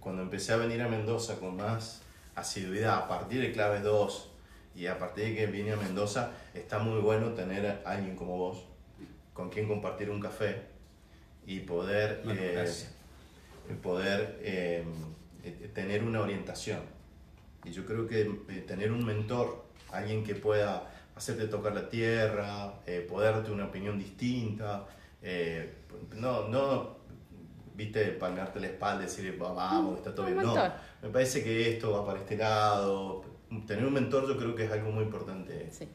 [0.00, 2.02] cuando empecé a venir a Mendoza con más
[2.34, 4.30] asiduidad, a partir de Clave 2,
[4.76, 8.36] y a partir de que vine a Mendoza, está muy bueno tener a alguien como
[8.36, 8.64] vos,
[9.32, 10.64] con quien compartir un café
[11.46, 12.68] y poder, eh,
[13.82, 14.84] poder eh,
[15.42, 16.80] eh, tener una orientación.
[17.64, 18.24] Y yo creo que
[18.66, 22.74] tener un mentor, alguien que pueda hacerte tocar la tierra,
[23.08, 24.86] poder darte una opinión distinta,
[26.14, 26.96] no, no,
[27.74, 30.42] viste, palmearte la espalda y decir, vamos, está todo bien.
[30.42, 30.54] No,
[31.02, 33.24] me parece que esto va para este lado,
[33.66, 35.68] tener un mentor yo creo que es algo muy importante.
[35.70, 35.88] Sí.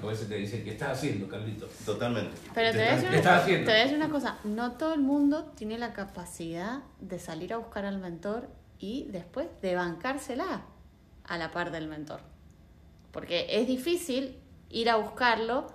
[0.00, 1.66] A veces te dicen, ¿qué estás haciendo, Carlito?
[1.84, 2.36] Totalmente.
[2.54, 5.00] Pero te, voy a decir una, te voy a decir una cosa, no todo el
[5.00, 10.62] mundo tiene la capacidad de salir a buscar al mentor y después de bancársela
[11.24, 12.20] a la par del mentor.
[13.10, 14.38] Porque es difícil
[14.70, 15.66] ir a buscarlo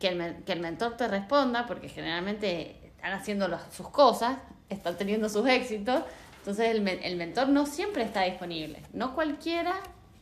[0.00, 5.28] que el, que el mentor te responda, porque generalmente están haciendo sus cosas, están teniendo
[5.28, 6.02] sus éxitos,
[6.38, 8.82] entonces el, el mentor no siempre está disponible.
[8.92, 9.74] No cualquiera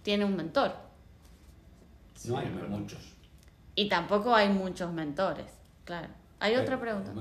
[0.08, 0.72] tiene un mentor.
[2.24, 2.98] No hay muchos.
[3.74, 5.44] Y tampoco hay muchos mentores,
[5.84, 6.08] claro.
[6.40, 7.12] Hay otra pregunta.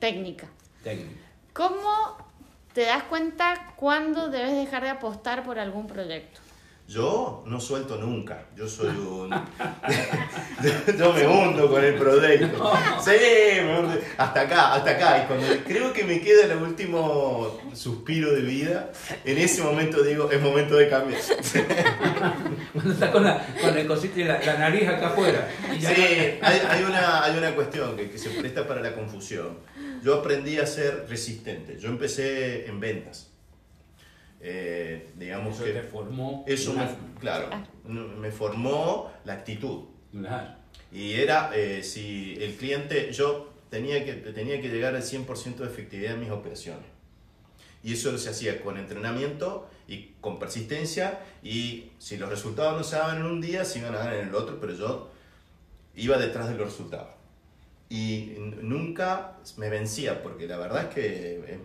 [0.00, 0.48] Técnica.
[0.82, 1.20] Técnica.
[1.52, 2.16] ¿Cómo
[2.72, 6.40] te das cuenta cuándo debes dejar de apostar por algún proyecto?
[6.90, 8.46] Yo no suelto nunca.
[8.56, 9.30] Yo soy un.
[10.98, 12.72] yo, me hundo con el proyecto.
[13.00, 13.12] Sí,
[13.62, 13.96] me hundo.
[14.18, 15.22] Hasta acá, hasta acá.
[15.22, 18.90] Y cuando creo que me queda el último suspiro de vida,
[19.24, 21.20] en ese momento digo, es momento de cambiar.
[22.72, 25.48] cuando estás con, la, con el cosito y la, nariz acá afuera.
[25.78, 29.60] Sí, hay, hay, una, hay una cuestión que, que se presta para la confusión.
[30.02, 31.78] Yo aprendí a ser resistente.
[31.78, 33.29] Yo empecé en ventas.
[34.42, 36.44] Eh, digamos eso que te formó.
[36.46, 36.88] Eso me,
[37.20, 37.50] claro,
[37.84, 39.84] me formó la actitud.
[40.92, 45.66] Y era, eh, si el cliente, yo tenía que, tenía que llegar al 100% de
[45.66, 46.84] efectividad en mis operaciones.
[47.82, 51.20] Y eso se hacía con entrenamiento y con persistencia.
[51.42, 54.28] Y si los resultados no se daban en un día, se iban a dar en
[54.28, 55.10] el otro, pero yo
[55.94, 57.08] iba detrás de los resultados.
[57.88, 61.58] Y nunca me vencía, porque la verdad es que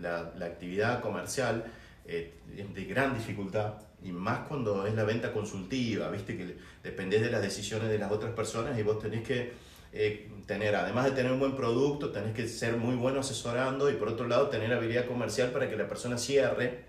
[0.00, 1.64] la, la actividad comercial
[2.04, 2.34] eh,
[2.74, 7.40] de gran dificultad y más cuando es la venta consultiva, viste que dependés de las
[7.40, 9.52] decisiones de las otras personas y vos tenés que
[9.92, 13.94] eh, tener, además de tener un buen producto, tenés que ser muy bueno asesorando y
[13.94, 16.84] por otro lado tener habilidad comercial para que la persona cierre.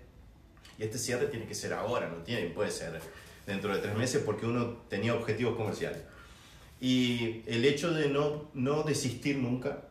[0.78, 3.00] Y este cierre tiene que ser ahora, no tiene, puede ser
[3.46, 6.00] dentro de tres meses porque uno tenía objetivos comerciales.
[6.80, 9.82] Y el hecho de no, no desistir nunca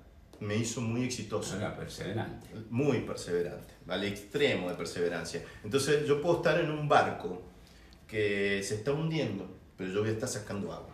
[0.43, 1.57] me hizo muy exitoso.
[1.57, 2.47] Era perseverante.
[2.69, 5.41] Muy perseverante, al extremo de perseverancia.
[5.63, 7.41] Entonces yo puedo estar en un barco
[8.07, 10.93] que se está hundiendo, pero yo voy a estar sacando agua.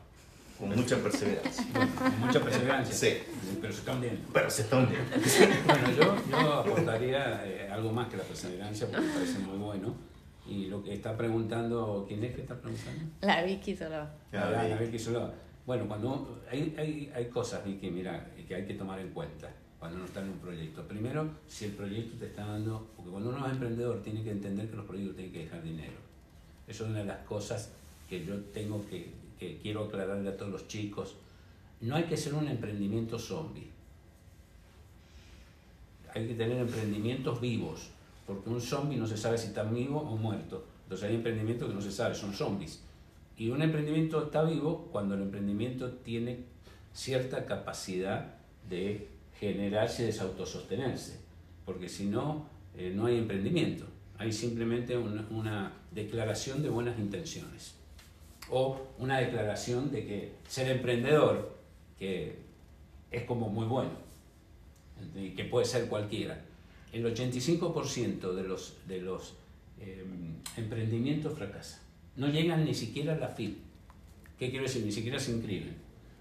[0.57, 1.65] Con mucha perseverancia.
[1.97, 2.93] con mucha perseverancia.
[2.93, 3.17] Sí.
[3.61, 4.21] Pero se está hundiendo.
[4.33, 5.11] Pero se está hundiendo.
[5.65, 9.95] bueno, yo, yo aportaría eh, algo más que la perseverancia porque me parece muy bueno.
[10.45, 13.03] Y lo que está preguntando, ¿quién es que está preguntando?
[13.21, 14.11] La Vicky Solá.
[14.31, 15.31] La, la, Vicky Solá.
[15.65, 19.47] Bueno, cuando hay, hay, hay cosas, Vicky, mira, que hay que tomar en cuenta
[19.77, 20.85] cuando uno está en un proyecto.
[20.87, 24.67] Primero, si el proyecto te está dando, porque cuando uno es emprendedor tiene que entender
[24.69, 25.93] que los proyectos tienen que dejar dinero.
[26.67, 27.71] Eso es una de las cosas
[28.09, 31.15] que yo tengo que, que quiero aclararle a todos los chicos.
[31.79, 33.69] No hay que ser un emprendimiento zombie.
[36.15, 37.91] Hay que tener emprendimientos vivos,
[38.25, 40.65] porque un zombie no se sabe si está vivo o muerto.
[40.83, 42.81] Entonces hay emprendimientos que no se sabe, son zombies.
[43.37, 46.39] Y un emprendimiento está vivo cuando el emprendimiento tiene
[46.93, 48.38] cierta capacidad
[48.69, 49.07] de
[49.39, 51.19] generarse y desautosostenerse,
[51.65, 52.45] porque si no,
[52.77, 53.85] eh, no hay emprendimiento,
[54.17, 57.73] hay simplemente una, declaración de buenas intenciones
[58.51, 61.57] o una declaración de que ser emprendedor,
[61.97, 62.35] que
[63.09, 64.09] es como muy bueno
[65.35, 66.41] que puede ser cualquiera.
[66.91, 69.35] El 85% de los, de los
[69.79, 71.79] em, emprendimientos fracasan.
[72.15, 73.57] No llegan ni siquiera a la fin.
[74.37, 74.85] ¿Qué quiero decir?
[74.85, 75.75] Ni siquiera se inscriben.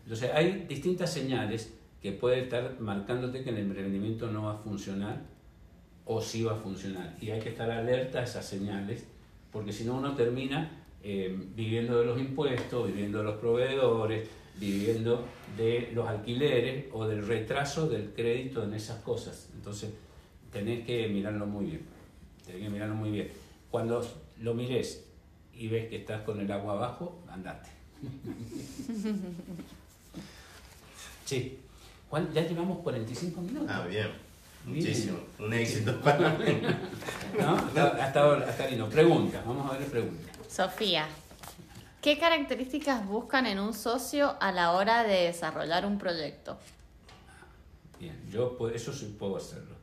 [0.05, 1.73] Entonces hay distintas señales
[2.03, 5.23] que puede estar marcándote que el emprendimiento no va a funcionar
[6.05, 7.17] o sí va a funcionar.
[7.21, 9.05] Y hay que estar alerta a esas señales,
[9.53, 14.29] porque si no uno termina eh, viviendo de los impuestos, viviendo de los proveedores,
[14.59, 15.25] viviendo
[15.57, 19.51] de los alquileres o del retraso del crédito en esas cosas.
[19.55, 19.91] Entonces,
[20.53, 21.83] tenés que mirarlo muy bien.
[22.47, 23.29] Tenés que mirarlo muy bien.
[23.71, 24.07] Cuando
[24.41, 25.05] lo mires
[25.55, 27.69] y ves que estás con el agua abajo, andate.
[31.25, 31.59] sí.
[32.33, 33.71] Ya llevamos 45 minutos.
[33.71, 34.09] Ah, bien.
[34.65, 35.19] Muchísimo.
[35.39, 36.61] Un éxito para mí.
[37.39, 37.57] ¿No?
[37.57, 38.89] Hasta, ahora, hasta no.
[38.89, 40.37] Pregunta, vamos a ver preguntas.
[40.49, 41.07] Sofía,
[42.01, 46.59] ¿qué características buscan en un socio a la hora de desarrollar un proyecto?
[48.01, 49.75] Bien, yo eso sí puedo hacerlo.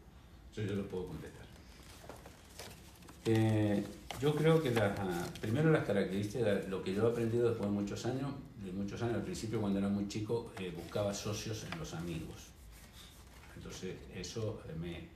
[0.51, 1.45] Eso yo lo puedo contestar.
[3.25, 3.83] Eh,
[4.21, 4.97] yo creo que las,
[5.41, 8.31] primero las características, lo que yo he aprendido después de muchos años,
[8.71, 12.47] muchos años, al principio cuando era muy chico, eh, buscaba socios en los amigos.
[13.55, 15.07] Entonces eso eh, me,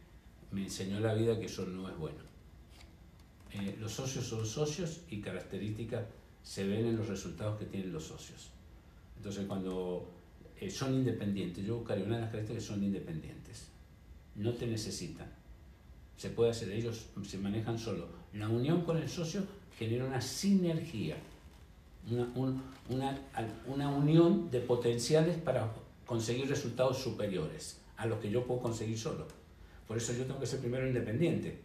[0.52, 2.20] me, enseñó la vida que eso no es bueno.
[3.52, 6.06] Eh, los socios son socios y características
[6.44, 8.50] se ven en los resultados que tienen los socios.
[9.18, 10.10] Entonces cuando
[10.70, 13.68] son independientes, yo buscaría una de las características que son independientes.
[14.36, 15.28] No te necesitan.
[16.18, 19.44] Se puede hacer, ellos se manejan solo la unión con el socio
[19.78, 21.18] genera una sinergia,
[22.12, 23.18] una,
[23.68, 25.72] una, unión de potenciales para
[26.06, 29.28] conseguir resultados superiores a los que yo puedo conseguir solo.
[29.88, 31.60] Por eso yo tengo que ser primero independiente.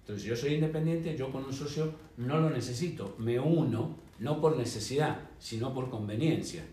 [0.00, 4.56] Entonces, yo soy independiente, yo con un socio no lo necesito, me uno, no por
[4.56, 6.64] necesidad, sino por conveniencia.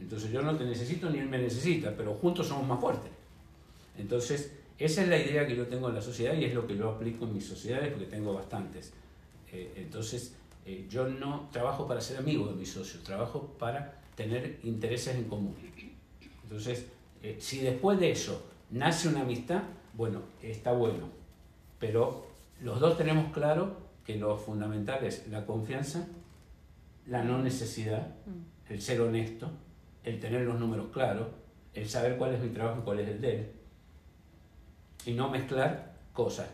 [0.00, 3.10] Entonces yo no te necesito ni él me necesita, pero juntos somos más fuertes.
[3.96, 6.76] Entonces, esa es la idea que yo tengo en la sociedad y es lo que
[6.76, 8.92] yo aplico en mis sociedades porque tengo bastantes.
[9.52, 10.36] Eh, entonces,
[10.68, 15.24] eh, yo no trabajo para ser amigo de mis socios, trabajo para tener intereses en
[15.24, 15.56] común.
[16.42, 16.84] Entonces,
[17.22, 19.62] eh, si después de eso nace una amistad,
[19.94, 21.08] bueno, está bueno.
[21.78, 22.26] Pero
[22.60, 26.06] los dos tenemos claro que lo fundamental es la confianza,
[27.06, 28.72] la no necesidad, mm.
[28.74, 29.50] el ser honesto,
[30.04, 31.28] el tener los números claros,
[31.72, 33.52] el saber cuál es mi trabajo y cuál es el de él.
[35.06, 35.87] Y no mezclar
[36.18, 36.48] cosas.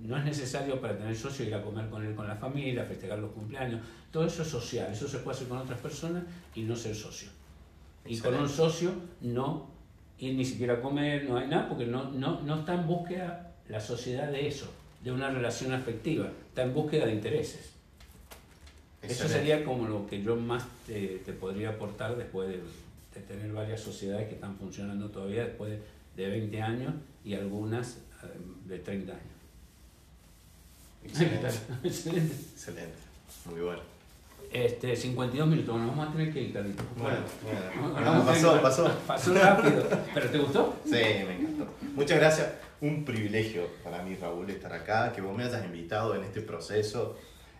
[0.00, 3.18] No es necesario para tener socio ir a comer con él, con la familia, festejar
[3.18, 3.82] los cumpleaños.
[4.10, 6.22] Todo eso es social, eso se puede hacer con otras personas
[6.54, 7.28] y no ser socio.
[8.06, 8.90] Y con un socio
[9.20, 9.68] no
[10.18, 13.52] ir ni siquiera a comer, no hay nada, porque no, no, no está en búsqueda
[13.68, 14.72] la sociedad de eso,
[15.04, 17.74] de una relación afectiva, está en búsqueda de intereses.
[19.02, 22.54] Eso sería como lo que yo más te, te podría aportar después de,
[23.14, 25.80] de, tener varias sociedades que están funcionando todavía después de,
[26.16, 26.94] de 20 años
[27.26, 27.98] y algunas
[28.66, 29.24] de 30 años.
[31.04, 31.48] Excelente.
[31.84, 32.34] Excelente.
[32.34, 32.94] Excelente.
[33.50, 33.92] Muy bueno.
[34.52, 36.84] Este, 52 minutos, nos vamos a tener que ir, Carlitos.
[36.96, 37.18] Bueno,
[37.94, 38.24] bueno.
[38.26, 38.90] pasó, pasó.
[39.06, 39.88] Pasó rápido.
[40.12, 40.76] ¿Pero te gustó?
[40.84, 41.72] Sí, me encantó.
[41.94, 42.52] Muchas gracias.
[42.82, 47.16] Un privilegio para mí, Raúl, estar acá, que vos me hayas invitado en este proceso.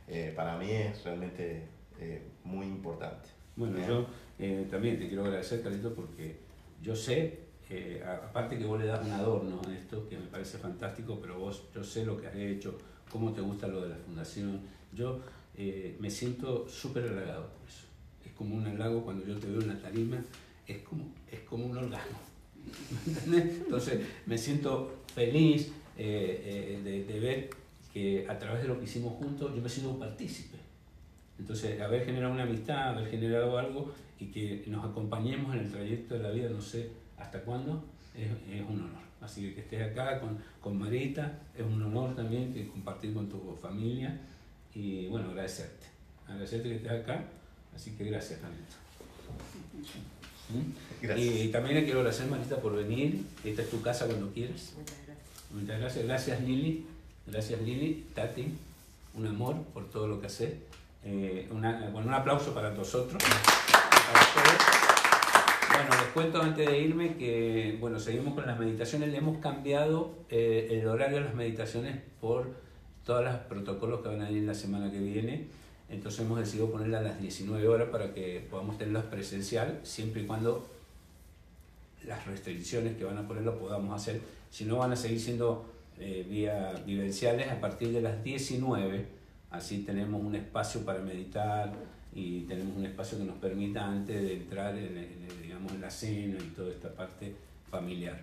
[0.06, 3.30] Eh, para mí es realmente eh, muy importante.
[3.56, 4.06] Bueno, yo
[4.38, 6.40] eh, también te quiero agradecer, Carlitos, porque
[6.82, 7.40] yo sé
[7.74, 11.38] eh, aparte que vos le das un adorno a esto, que me parece fantástico, pero
[11.38, 12.78] vos, yo sé lo que has hecho,
[13.10, 14.60] cómo te gusta lo de la fundación.
[14.92, 15.20] Yo
[15.56, 17.86] eh, me siento súper halagado por eso.
[18.26, 20.22] Es como un halago cuando yo te veo en la tarima,
[20.66, 22.18] es como, es como un orgasmo.
[23.32, 27.50] Entonces me siento feliz eh, de, de, ver
[27.92, 30.58] que a través de lo que hicimos juntos yo me siento un partícipe.
[31.38, 36.14] Entonces, haber generado una amistad, haber generado algo y que nos acompañemos en el trayecto
[36.14, 36.90] de la vida, no sé,
[37.22, 38.28] hasta cuándo, es,
[38.62, 39.02] un honor.
[39.20, 43.28] Así que que estés acá con, con, Marita, es un honor también que compartir con
[43.28, 44.18] tu familia
[44.74, 45.86] y bueno, agradecerte.
[46.26, 47.24] Agradecerte que estés acá,
[47.74, 48.40] así que gracias.
[50.50, 51.16] ¿Mm?
[51.18, 53.24] Y, también le quiero agradecer, Marita, por venir.
[53.44, 54.72] Esta es tu casa cuando quieras.
[54.76, 55.18] Muchas gracias.
[55.52, 56.04] Muchas gracias.
[56.04, 56.86] Gracias, Lili.
[57.26, 58.06] Gracias, Lili.
[58.14, 58.52] Tati,
[59.14, 60.54] un amor por todo lo que haces.
[61.04, 63.22] Eh, una, bueno, un aplauso para nosotros.
[63.22, 64.81] Para
[65.74, 69.08] bueno, les cuento antes de irme que, bueno, seguimos con las meditaciones.
[69.10, 72.50] Le hemos cambiado eh, el horario de las meditaciones por
[73.04, 75.46] todos los protocolos que van a ir la semana que viene.
[75.88, 80.26] Entonces hemos decidido ponerla a las 19 horas para que podamos tenerlas presencial, siempre y
[80.26, 80.66] cuando
[82.06, 84.20] las restricciones que van a ponerlo podamos hacer.
[84.50, 85.66] Si no, van a seguir siendo
[85.98, 89.04] eh, vía vivenciales a partir de las 19.
[89.50, 91.72] Así tenemos un espacio para meditar
[92.14, 95.08] y tenemos un espacio que nos permita antes de entrar en,
[95.42, 97.34] digamos, en la cena y toda esta parte
[97.70, 98.20] familiar.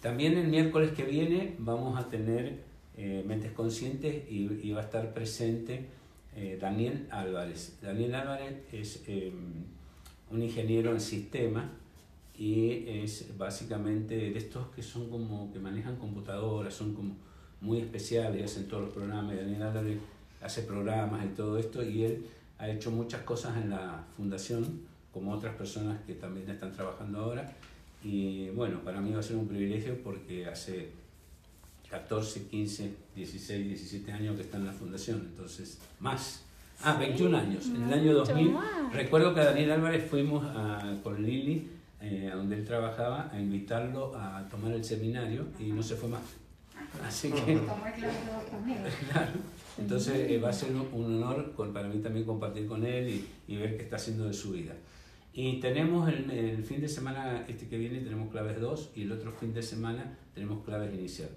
[0.00, 2.60] También el miércoles que viene vamos a tener
[2.96, 5.86] eh, Mentes Conscientes y, va a estar presente
[6.36, 7.78] eh, Daniel Álvarez.
[7.80, 9.64] Daniel Álvarez es em,
[10.30, 11.66] un ingeniero en sistemas
[12.36, 17.16] y es básicamente de estos que son como que manejan computadoras, son como
[17.60, 19.36] muy especiales, hacen todos los programas.
[19.36, 19.98] Daniel Álvarez
[20.42, 22.26] hace programas y todo esto y él
[22.58, 24.82] ha hecho muchas cosas en la fundación,
[25.12, 27.52] como otras personas que también están trabajando ahora.
[28.02, 30.90] Y bueno, para mí va a ser un privilegio porque hace
[31.90, 36.42] 14, 15, 16, 17 años que está en la fundación, entonces más.
[36.82, 37.66] Ah, 21 años.
[37.66, 38.56] En el año 2000,
[38.92, 41.68] recuerdo que a Daniel Álvarez fuimos a, con Lili,
[42.00, 46.08] eh, a donde él trabajaba, a invitarlo a tomar el seminario y no se fue
[46.08, 46.22] más.
[47.06, 47.60] Así que...
[49.10, 49.32] claro.
[49.78, 53.76] Entonces eh, va a ser un honor para mí también compartir con él y, ver
[53.76, 54.74] qué está haciendo de su vida.
[55.32, 59.32] Y tenemos el, fin de semana este que viene, tenemos claves 2 y el otro
[59.32, 61.30] fin de semana tenemos claves inicial.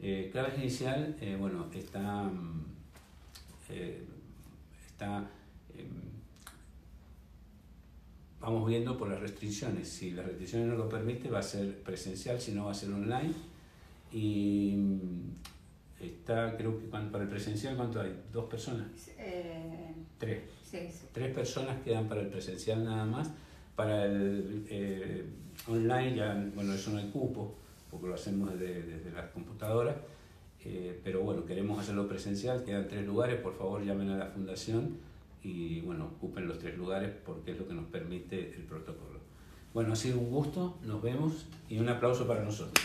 [0.00, 2.64] Eh, claves inicial, eh, bueno, está, mm,
[4.86, 5.30] está
[5.76, 6.08] em,
[8.40, 9.88] vamos viendo por las restricciones.
[9.88, 12.92] Si las restricciones no lo permiten, va a ser presencial, si no va a ser
[12.92, 13.32] online.
[14.12, 14.76] Y
[16.00, 18.14] Está, creo que para el presencial, ¿cuánto hay?
[18.32, 18.86] ¿Dos personas?
[19.18, 20.42] Eh, Tres.
[21.12, 23.30] Tres personas quedan para el presencial nada más.
[23.74, 25.24] Para el eh,
[25.66, 27.54] online, ya, bueno, eso no hay cupo,
[27.90, 29.96] porque lo hacemos desde, desde las computadoras.
[30.64, 34.98] Eh, pero bueno, queremos hacerlo presencial, quedan tres lugares, por favor llamen a la fundación
[35.42, 39.20] y bueno, ocupen los tres lugares porque es lo que nos permite el protocolo.
[39.72, 42.84] Bueno, ha sido un gusto, nos vemos y un aplauso para nosotros.